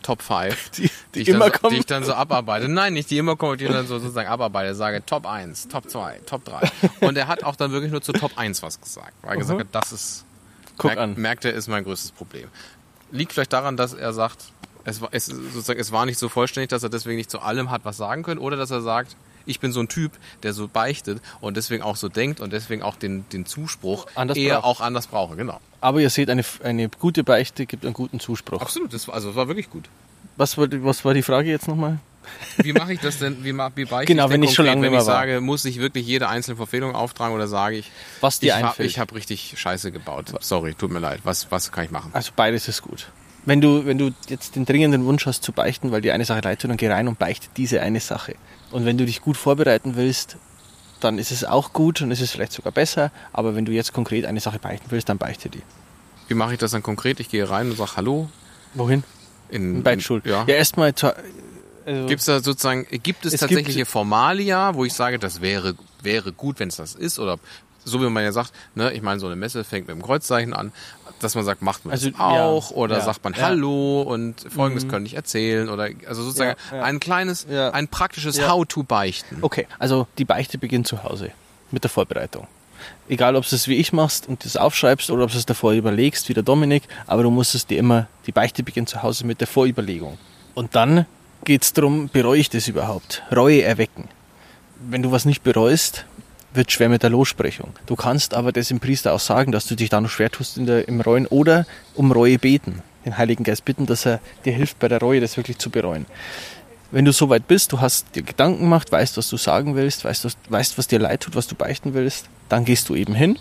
[0.07, 2.69] Top 5, Die- die immer dann so, die ich dann so abarbeite.
[2.69, 4.75] Nein, nicht die immer kommen, die ich dann so sozusagen abarbeite.
[4.77, 6.71] Sage Top 1, Top 2, Top 3.
[7.07, 9.13] Und er hat auch dann wirklich nur zu Top 1 was gesagt.
[9.23, 10.25] Weil er gesagt hat, das ist,
[10.77, 11.15] Guck merkt, an.
[11.17, 12.47] merkt er, ist mein größtes Problem.
[13.11, 14.45] Liegt vielleicht daran, dass er sagt,
[14.85, 17.73] es war, es, sozusagen, es war nicht so vollständig, dass er deswegen nicht zu allem
[17.73, 18.39] hat was sagen können.
[18.39, 19.17] Oder dass er sagt,
[19.47, 22.83] ich bin so ein Typ, der so beichtet und deswegen auch so denkt und deswegen
[22.83, 24.65] auch den, den Zuspruch Anders eher braucht.
[24.65, 25.37] auch anders brauche.
[25.37, 25.61] Genau.
[25.81, 28.61] Aber ihr seht, eine, eine gute Beichte gibt einen guten Zuspruch.
[28.61, 29.89] Absolut, das war, also das war wirklich gut.
[30.37, 31.99] Was war, die- was war die Frage jetzt nochmal?
[32.59, 33.45] Wie mache ich das denn?
[33.45, 35.21] Wie, wie beichte Genau, ich denn wenn ich schon lange wenn ich mehr war.
[35.21, 39.11] sage, muss ich wirklich jede einzelne Verfehlung auftragen oder sage ich, Was dir ich habe
[39.13, 40.33] hab richtig Scheiße gebaut.
[40.41, 41.21] Sorry, tut mir leid.
[41.23, 42.11] Was, was kann ich machen?
[42.15, 43.07] Also beides ist gut.
[43.45, 46.41] Wenn du, wenn du jetzt den dringenden Wunsch hast zu beichten, weil dir eine Sache
[46.41, 48.35] leid tut, dann geh rein und beichte diese eine Sache.
[48.71, 50.37] Und wenn du dich gut vorbereiten willst,
[51.01, 53.11] dann ist es auch gut und ist es vielleicht sogar besser.
[53.33, 55.63] Aber wenn du jetzt konkret eine Sache beichten willst, dann beichte die.
[56.29, 57.21] Wie mache ich das dann konkret?
[57.21, 58.29] Ich gehe rein und sage Hallo.
[58.75, 59.05] Wohin?
[59.49, 60.23] In, In Beichtstuhl.
[60.25, 60.45] Ja.
[60.47, 60.93] ja erstmal
[61.87, 65.41] also, Gibt es da sozusagen, gibt es, Es tatsächliche gibt- Formalia, wo ich sage, das
[65.41, 67.21] wäre, wäre gut, wenn es das ist?
[67.21, 67.39] Oder
[67.85, 70.53] so wie man ja sagt, ne, ich meine, so eine Messe fängt mit dem Kreuzzeichen
[70.53, 70.73] an,
[71.21, 72.71] dass man sagt, macht man Also, das auch?
[72.71, 73.33] ja, oder ja, sagt man.
[73.33, 73.41] Mhm.
[73.43, 75.69] Hallo und folgendes könnte ich erzählen?
[75.69, 78.51] Oder also sozusagen ein kleines, ein praktisches Ja.
[78.51, 79.39] How to beichten.
[79.43, 81.31] Okay, also die Beichte beginnt zu Hause
[81.71, 82.47] mit der Vorbereitung.
[83.09, 85.73] Egal, ob du es wie ich machst und das aufschreibst oder ob du es davor
[85.73, 89.27] überlegst, wie der Dominik, aber du musst es dir immer, die Beichte beginnt zu Hause
[89.27, 90.19] mit der Vorüberlegung.
[90.55, 91.07] Und dann
[91.45, 93.23] geht es darum, bereue ich das überhaupt?
[93.35, 94.09] Reue erwecken.
[94.79, 96.05] Wenn du was nicht bereust,
[96.57, 97.73] wird schwer mit der Lossprechung.
[97.87, 100.57] Du kannst aber das im Priester auch sagen, dass du dich da noch schwer tust
[100.57, 102.83] in der, im Reuen oder um Reue beten.
[103.05, 106.07] Den Heiligen Geist bitten, dass er dir hilft, bei der Reue das wirklich zu bereuen.
[106.91, 110.25] Wenn du soweit bist, du hast dir Gedanken gemacht, weißt, was du sagen willst, weißt,
[110.25, 113.39] was, weißt, was dir leid tut, was du beichten willst, dann gehst du eben hin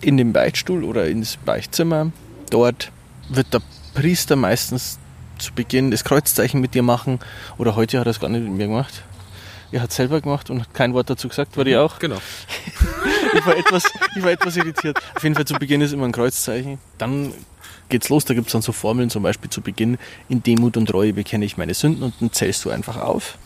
[0.00, 2.12] in den Beichtstuhl oder ins Beichtzimmer.
[2.50, 2.90] Dort
[3.28, 3.62] wird der
[3.94, 4.98] Priester meistens
[5.38, 7.18] zu Beginn das Kreuzzeichen mit dir machen.
[7.58, 9.02] Oder heute hat er es gar nicht mit mir gemacht.
[9.72, 11.98] Er hat es selber gemacht und hat kein Wort dazu gesagt, war die auch.
[11.98, 12.18] Genau.
[13.34, 14.98] Ich war, etwas, ich war etwas irritiert.
[15.14, 16.78] Auf jeden Fall zu Beginn ist immer ein Kreuzzeichen.
[16.98, 17.32] Dann
[17.88, 19.96] geht's los, da gibt's dann so Formeln, zum Beispiel zu Beginn,
[20.28, 23.38] in Demut und Reue bekenne ich meine Sünden und dann zählst du einfach auf.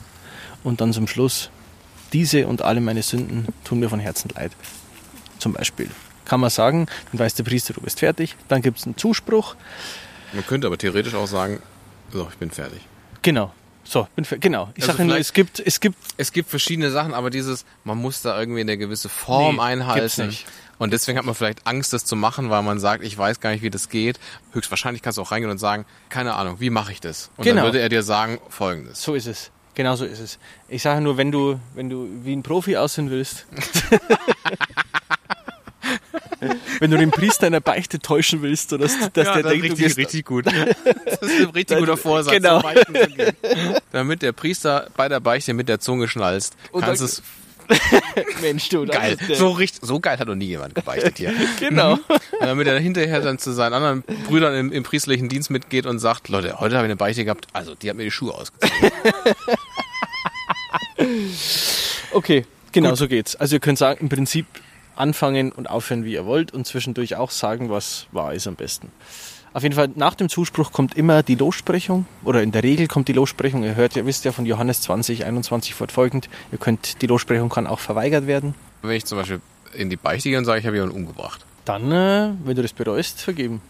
[0.64, 1.50] Und dann zum Schluss,
[2.12, 4.50] diese und alle meine Sünden tun mir von Herzen leid.
[5.38, 5.88] Zum Beispiel.
[6.24, 8.34] Kann man sagen, dann weiß der Priester, du bist fertig.
[8.48, 9.54] Dann gibt's einen Zuspruch.
[10.32, 11.62] Man könnte aber theoretisch auch sagen,
[12.12, 12.80] so, ich bin fertig.
[13.22, 13.52] Genau.
[13.88, 14.70] So, bin fer- genau.
[14.74, 17.98] Ich Also sage nur, es gibt, es gibt Es gibt verschiedene Sachen, aber dieses, man
[17.98, 20.36] muss da irgendwie eine gewisse Form Nee, einhalten.
[20.78, 23.50] Und deswegen hat man vielleicht Angst, das zu machen, weil man sagt, ich weiß gar
[23.50, 24.18] nicht, wie das geht.
[24.52, 27.30] Höchstwahrscheinlich kannst du auch reingehen und sagen, keine Ahnung, wie mache ich das?
[27.36, 27.56] Und Genau.
[27.56, 29.02] dann würde er dir sagen, folgendes.
[29.02, 29.50] So ist es.
[29.74, 30.38] Genau so ist es.
[30.68, 33.46] Ich sage nur, wenn du, wenn du wie ein Profi aussehen willst,
[36.80, 39.74] wenn du den Priester in der Beichte täuschen willst, oder dass, dass der denkt, du
[39.74, 40.46] gehst, richtig gut.
[41.06, 42.34] Das ist ein richtig guter Vorsatz.
[42.34, 42.60] Genau.
[42.60, 42.68] so.
[43.92, 47.22] Damit der Priester bei der Beichte mit der Zunge schnalzt, Und kannst es
[48.42, 49.16] Mensch, du, geil.
[49.34, 51.32] So, richtig, so geil hat noch nie jemand gebeichtet hier.
[51.58, 51.94] Genau.
[51.94, 55.98] Und damit er hinterher dann zu seinen anderen Brüdern im, im priestlichen Dienst mitgeht und
[55.98, 58.92] sagt, Leute, heute habe ich eine Beichte gehabt, also die hat mir die Schuhe ausgezogen.
[62.12, 63.36] Okay, genau so geht's.
[63.36, 64.46] Also ihr könnt sagen, im Prinzip
[64.96, 68.90] anfangen und aufhören, wie ihr wollt und zwischendurch auch sagen, was wahr ist am besten.
[69.52, 73.08] Auf jeden Fall, nach dem Zuspruch kommt immer die Lossprechung oder in der Regel kommt
[73.08, 73.62] die Lossprechung.
[73.62, 76.28] Ihr hört, ihr wisst ja von Johannes 20, 21 fortfolgend.
[76.52, 78.54] Ihr könnt, die Lossprechung kann auch verweigert werden.
[78.82, 79.40] Wenn ich zum Beispiel
[79.74, 81.46] in die Beichte gehe und sage, ich habe jemanden umgebracht.
[81.64, 83.62] Dann, äh, wenn du das bereust, vergeben.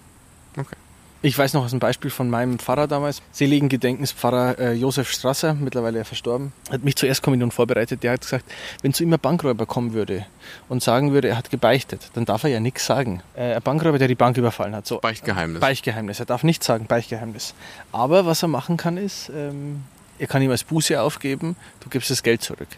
[0.56, 0.76] Okay.
[1.22, 5.10] Ich weiß noch aus einem Beispiel von meinem Pfarrer damals, seligen Gedenkens Pfarrer äh, Josef
[5.10, 8.02] Strasser, mittlerweile verstorben, hat mich zur Erstkommunion vorbereitet.
[8.02, 8.44] Der hat gesagt,
[8.82, 10.26] wenn zu ihm ein Bankräuber kommen würde
[10.68, 13.22] und sagen würde, er hat gebeichtet, dann darf er ja nichts sagen.
[13.34, 14.86] Äh, ein Bankräuber, der die Bank überfallen hat.
[14.86, 15.60] So, Beichtgeheimnis.
[15.60, 16.20] Beichtgeheimnis.
[16.20, 17.54] Er darf nichts sagen, Beichtgeheimnis.
[17.92, 19.84] Aber was er machen kann, ist, ähm,
[20.18, 22.68] er kann ihm als Buße aufgeben, du gibst das Geld zurück.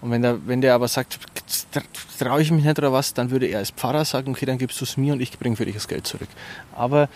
[0.00, 1.18] Und wenn der, wenn der aber sagt,
[2.18, 4.80] traue ich mich nicht oder was, dann würde er als Pfarrer sagen, okay, dann gibst
[4.80, 6.28] du es mir und ich bringe für dich das Geld zurück.
[6.76, 7.08] Aber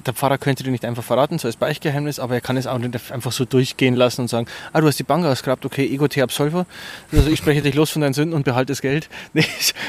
[0.00, 2.78] der Pfarrer könnte dir nicht einfach verraten, so als Beichtgeheimnis, aber er kann es auch
[2.78, 6.08] nicht einfach so durchgehen lassen und sagen, ah, du hast die Bank ausgegrabt, okay, ego
[6.08, 6.66] te absolvo,
[7.12, 9.08] also ich spreche dich los von deinen Sünden und behalte das Geld.
[9.32, 9.44] Nee,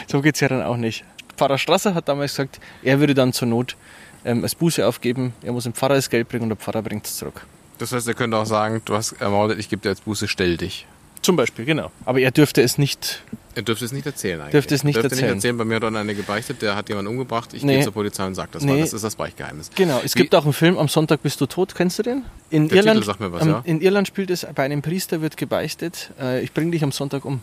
[0.07, 1.03] so geht's ja dann auch nicht.
[1.37, 3.75] Pfarrer Strasser hat damals gesagt, er würde dann zur Not
[4.23, 7.05] ähm, als Buße aufgeben, er muss dem Pfarrer das Geld bringen und der Pfarrer bringt
[7.05, 7.45] es zurück.
[7.77, 10.57] Das heißt, er könnte auch sagen, du hast ermordet, ich gebe dir jetzt Buße, stell
[10.57, 10.87] dich.
[11.25, 11.91] Zum Beispiel, genau.
[12.05, 13.21] Aber er dürfte es nicht,
[13.55, 14.51] Er dürfte es nicht erzählen eigentlich.
[14.51, 15.29] Dürfte es nicht er dürfte erzählen.
[15.31, 17.75] nicht erzählen, bei mir hat dann eine gebeichtet, der hat jemanden umgebracht, ich Nee.
[17.77, 18.73] gehe zur Polizei und sage das, Nee.
[18.73, 19.71] weil das ist das Beichtgeheimnis.
[19.75, 20.01] genau.
[20.03, 22.25] Es Wie- gibt auch einen Film, Am Sonntag bist du tot, kennst du den?
[22.51, 23.61] In Der Irland, Titel sagt mir was, ja.
[23.65, 27.25] In Irland spielt es, bei einem Priester wird gebeichtet, äh, ich bringe dich am Sonntag
[27.25, 27.39] um.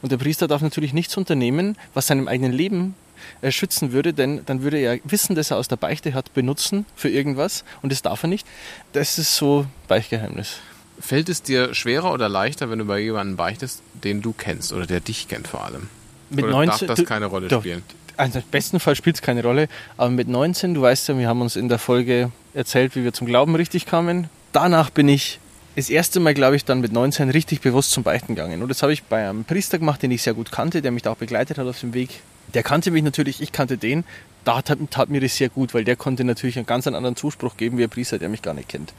[0.00, 2.94] Und der Priester darf natürlich nichts unternehmen, was seinem eigenen Leben
[3.40, 6.86] äh, schützen würde, denn dann würde er Wissen, das er aus der Beichte hat, benutzen
[6.96, 8.46] für irgendwas und das darf er nicht.
[8.94, 10.58] Das ist so Beichtgeheimnis.
[11.02, 14.86] Fällt es dir schwerer oder leichter, wenn du bei jemandem beichtest, den du kennst oder
[14.86, 15.88] der dich kennt vor allem?
[16.30, 17.82] Mit oder 19 darf das keine Rolle doch, spielen?
[18.16, 21.26] Also im besten Fall spielt es keine Rolle, aber mit 19, du weißt ja, wir
[21.26, 24.30] haben uns in der Folge erzählt, wie wir zum Glauben richtig kamen.
[24.52, 25.40] Danach bin ich
[25.74, 28.62] das erste Mal, glaube ich, dann mit 19 richtig bewusst zum Beichten gegangen.
[28.62, 31.02] Und das habe ich bei einem Priester gemacht, den ich sehr gut kannte, der mich
[31.02, 32.20] da auch begleitet hat auf dem Weg.
[32.54, 34.04] Der kannte mich natürlich, ich kannte den.
[34.44, 37.56] Da tat, tat mir das sehr gut, weil der konnte natürlich einen ganz anderen Zuspruch
[37.56, 38.92] geben wie ein Priester, der mich gar nicht kennt.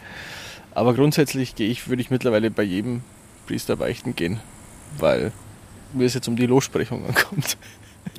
[0.76, 3.02] Aber grundsätzlich gehe ich, würde ich mittlerweile bei jedem
[3.48, 4.40] Priester beichten gehen,
[4.98, 5.32] weil
[5.94, 7.58] mir es jetzt um die Lossprechung ankommt.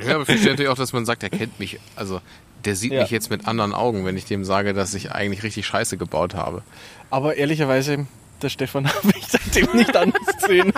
[0.05, 1.79] Ja, aber ich verstehe natürlich auch, dass man sagt, er kennt mich.
[1.97, 2.21] Also,
[2.65, 3.03] der sieht Ja.
[3.03, 6.35] mich jetzt mit anderen Augen, wenn ich dem sage, dass ich eigentlich richtig Scheiße gebaut
[6.35, 6.63] habe.
[7.11, 8.07] Aber ehrlicherweise,
[8.41, 10.73] der Stefan habe ich seitdem nicht anders gesehen.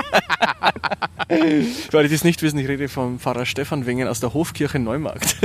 [1.29, 5.37] Alle, die es nicht wissen, ich rede vom Pfarrer Stefan Wengen aus der Hofkirche Neumarkt.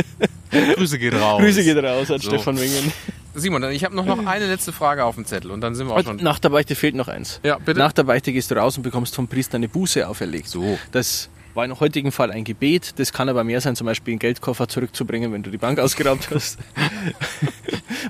[0.75, 1.41] Grüße geht raus.
[1.41, 2.29] Grüße geht raus an So.
[2.29, 2.91] Stefan Wengen.
[3.33, 5.87] Simon, dann- ich habe noch, noch eine letzte Frage auf dem Zettel und dann sind
[5.87, 6.17] wir auch schon.
[6.17, 7.39] Nach der Beichte fehlt noch eins.
[7.43, 7.79] Ja, bitte.
[7.79, 10.47] Nach der Beichte gehst du raus und bekommst vom Priester eine Buße auferlegt.
[10.49, 10.77] So.
[10.91, 12.93] Das war im heutigen Fall ein Gebet.
[12.97, 16.29] Das kann aber mehr sein, zum Beispiel einen Geldkoffer zurückzubringen, wenn du die Bank ausgeraubt
[16.33, 16.57] hast.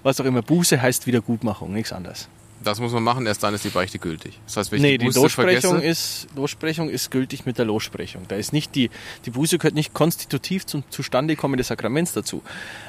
[0.03, 0.41] Was auch immer.
[0.41, 2.27] Buße heißt Wiedergutmachung, nichts anderes.
[2.63, 4.39] Das muss man machen, erst dann ist die Beichte gültig.
[4.45, 7.57] Das heißt, wenn ich Nee, die die Buße Lossprechung vergesse, ist, Lossprechung ist gültig mit
[7.57, 8.23] der Lossprechung.
[8.27, 8.89] Da ist nicht die,
[9.25, 12.43] die Buße gehört nicht konstitutiv zum Zustandekommen des Sakraments dazu,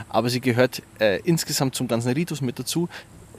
[0.08, 2.88] aber sie gehört äh, insgesamt zum ganzen Ritus mit dazu.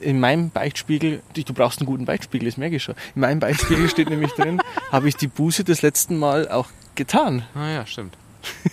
[0.00, 2.96] In meinem Beichtspiegel, du brauchst einen guten Beichtspiegel, das merke ich schon.
[3.14, 7.44] In meinem Beichtspiegel steht nämlich drin, habe ich die Buße das letzten Mal auch getan.
[7.54, 8.16] Ah ja, stimmt.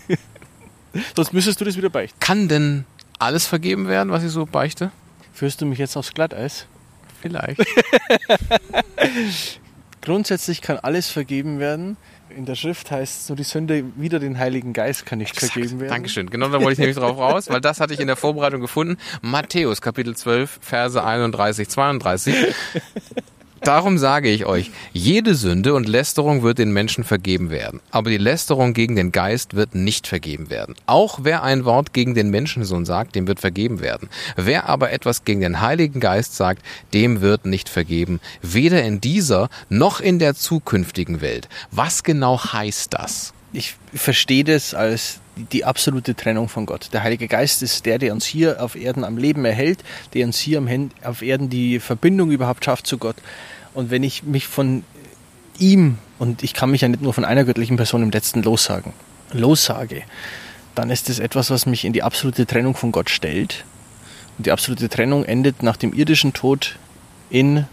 [1.15, 2.19] Sonst müsstest du das wieder beichten.
[2.19, 2.85] Kann denn
[3.19, 4.91] alles vergeben werden, was ich so beichte?
[5.33, 6.65] Führst du mich jetzt aufs Glatteis?
[7.21, 7.59] Vielleicht.
[10.01, 11.97] Grundsätzlich kann alles vergeben werden.
[12.35, 15.53] In der Schrift heißt es nur, die Sünde wider den Heiligen Geist kann nicht Exakt.
[15.53, 15.91] vergeben werden.
[15.91, 16.29] Dankeschön.
[16.29, 18.97] Genau da wollte ich nämlich drauf raus, weil das hatte ich in der Vorbereitung gefunden.
[19.21, 22.35] Matthäus Kapitel 12, Verse 31, 32.
[23.61, 28.17] Darum sage ich euch, jede Sünde und Lästerung wird den Menschen vergeben werden, aber die
[28.17, 30.75] Lästerung gegen den Geist wird nicht vergeben werden.
[30.87, 34.09] Auch wer ein Wort gegen den Menschensohn sagt, dem wird vergeben werden.
[34.35, 39.49] Wer aber etwas gegen den Heiligen Geist sagt, dem wird nicht vergeben, weder in dieser
[39.69, 41.47] noch in der zukünftigen Welt.
[41.69, 43.33] Was genau heißt das?
[43.53, 45.19] ich verstehe das als
[45.51, 46.89] die absolute Trennung von Gott.
[46.93, 49.83] Der Heilige Geist ist der, der uns hier auf Erden am Leben erhält,
[50.13, 50.61] der uns hier
[51.03, 53.15] auf Erden die Verbindung überhaupt schafft zu Gott.
[53.73, 54.83] Und wenn ich mich von
[55.57, 58.93] ihm, und ich kann mich ja nicht nur von einer göttlichen Person im letzten lossagen,
[59.31, 60.03] lossage,
[60.75, 63.65] dann ist das etwas, was mich in die absolute Trennung von Gott stellt.
[64.37, 66.77] Und die absolute Trennung endet nach dem irdischen Tod
[67.29, 67.65] in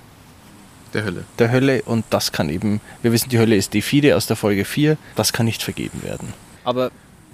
[0.93, 1.25] Der Hölle.
[1.39, 4.37] der Hölle und das kann eben, wir wissen, die Hölle ist die Fide aus der
[4.37, 6.33] Folge 4, das kann nicht vergeben werden.
[6.65, 6.91] Aber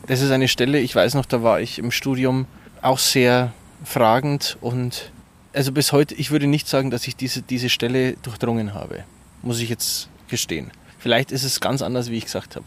[0.06, 2.46] das ist eine Stelle, ich weiß noch, da war ich im Studium
[2.82, 3.52] auch sehr
[3.84, 5.12] fragend und
[5.52, 9.04] also bis heute, ich würde nicht sagen, dass ich diese, diese Stelle durchdrungen habe,
[9.42, 10.70] muss ich jetzt gestehen.
[10.98, 12.66] Vielleicht ist es ganz anders, wie ich gesagt habe.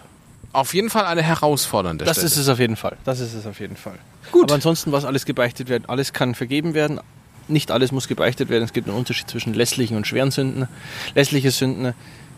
[0.54, 2.28] Auf jeden Fall eine herausfordernde Das Stelle.
[2.28, 2.96] ist es auf jeden Fall.
[3.04, 3.96] Das ist es auf jeden Fall.
[4.32, 4.46] Gut.
[4.46, 7.00] Aber ansonsten, was alles gebeichtet wird, alles kann vergeben werden.
[7.48, 8.64] Nicht alles muss gebeichtet werden.
[8.64, 10.68] Es gibt einen Unterschied zwischen lässlichen und schweren Sünden.
[11.16, 11.94] Lässliche Sünden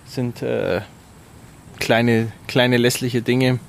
[0.07, 0.81] sind äh,
[1.79, 3.59] kleine, kleine lässliche Dinge,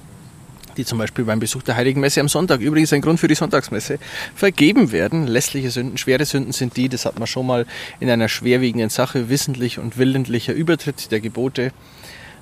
[0.80, 3.34] die zum Beispiel beim Besuch der Heiligen Messe am Sonntag, übrigens ein Grund für die
[3.34, 3.98] Sonntagsmesse,
[4.34, 5.26] vergeben werden.
[5.26, 7.66] Lässliche Sünden, schwere Sünden sind die, das hat man schon mal
[8.00, 11.72] in einer schwerwiegenden Sache, wissentlich und willentlicher Übertritt der Gebote.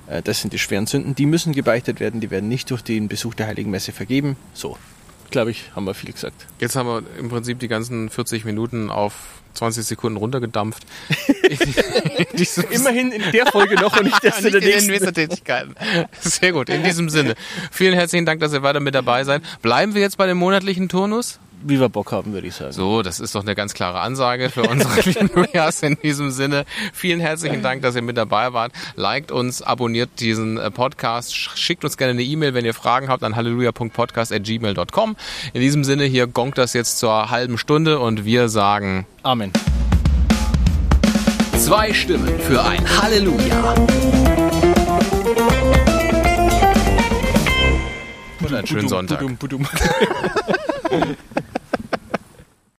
[0.07, 3.09] Äh, Das sind die schweren Sünden, die müssen gebeichtet werden, die werden nicht durch den
[3.09, 4.37] Besuch der Heiligen Messe vergeben.
[4.53, 4.77] So,
[5.31, 6.47] glaube ich, haben wir viel gesagt.
[6.59, 9.13] Jetzt haben wir im Prinzip die ganzen 40 Minuten auf
[9.53, 10.85] 20 Sekunden runtergedampft.
[12.71, 14.91] Immerhin in der Folge noch und nicht erst in der in nächsten.
[14.91, 15.75] Wissentätigkeiten.
[16.21, 17.35] Sehr gut, in diesem Sinne.
[17.71, 19.41] Vielen herzlichen Dank, dass ihr weiter mit dabei seid.
[19.61, 21.39] Bleiben wir jetzt bei dem monatlichen Turnus?
[21.61, 22.71] Wie wir Bock haben, würde ich sagen.
[22.71, 26.63] So, das ist doch eine ganz klare Ansage für unsere lieben Lujas in diesem Sinne.
[26.93, 28.71] Vielen herzlichen Dank, dass ihr mit dabei wart.
[28.95, 33.09] Liked uns, abonniert diesen äh, Podcast, sch- schickt uns gerne eine E-Mail, wenn ihr Fragen
[33.09, 35.15] habt an halleluja.podcast.gmail.com.
[35.53, 39.51] In diesem Sinne, hier gongt das jetzt zur halben Stunde und wir sagen Amen.
[41.57, 43.75] zwei Stimmen für ein Halleluja.
[48.41, 49.21] Und einen schönen Sonntag.